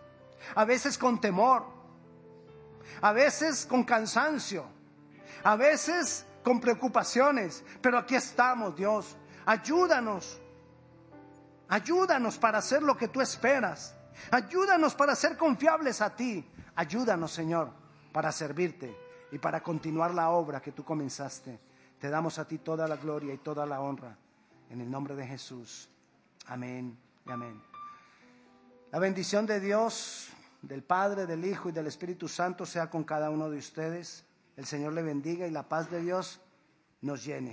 A 0.54 0.64
veces 0.64 0.96
con 0.98 1.20
temor, 1.20 1.64
a 3.00 3.12
veces 3.12 3.66
con 3.66 3.84
cansancio, 3.84 4.66
a 5.42 5.57
veces 5.57 6.26
con 6.42 6.61
preocupaciones, 6.61 7.64
pero 7.81 7.98
aquí 7.98 8.14
estamos, 8.14 8.76
Dios. 8.76 9.16
Ayúdanos. 9.46 10.40
Ayúdanos 11.68 12.38
para 12.38 12.59
hacer 12.59 12.83
lo 12.83 12.96
que 12.96 13.09
tú 13.09 13.20
esperas. 13.20 13.94
Ayúdanos 14.31 14.94
para 14.94 15.14
ser 15.14 15.37
confiables 15.37 16.00
a 16.00 16.14
ti. 16.14 16.44
Ayúdanos, 16.74 17.31
Señor, 17.33 17.70
para 18.12 18.33
servirte 18.33 18.96
y 19.31 19.38
para 19.38 19.62
continuar 19.62 20.12
la 20.14 20.31
obra 20.31 20.61
que 20.61 20.72
tú 20.72 20.85
comenzaste. 20.85 21.59
Te 21.98 22.09
damos 22.09 22.38
a 22.38 22.46
ti 22.46 22.59
toda 22.59 22.88
la 22.88 22.96
gloria 22.96 23.35
y 23.35 23.38
toda 23.38 23.66
la 23.66 23.81
honra. 23.81 24.16
En 24.70 24.81
el 24.81 24.90
nombre 24.90 25.14
de 25.14 25.26
Jesús. 25.26 25.88
Amén 26.46 26.98
y 27.26 27.31
amén. 27.31 27.61
La 28.90 28.98
bendición 28.98 29.46
de 29.46 29.61
Dios, 29.61 30.31
del 30.62 30.83
Padre, 30.83 31.26
del 31.26 31.44
Hijo 31.44 31.68
y 31.68 31.72
del 31.72 31.87
Espíritu 31.87 32.26
Santo 32.29 32.66
sea 32.66 32.90
con 32.90 33.05
cada 33.05 33.31
uno 33.31 33.50
de 33.50 33.59
ustedes. 33.59 34.24
El 34.56 34.66
Señor 34.66 34.92
le 34.92 35.02
bendiga 35.02 35.46
y 35.46 35.50
la 35.50 35.68
paz 35.68 35.90
de 35.90 36.02
Dios 36.02 36.40
nos 37.00 37.24
llene. 37.24 37.48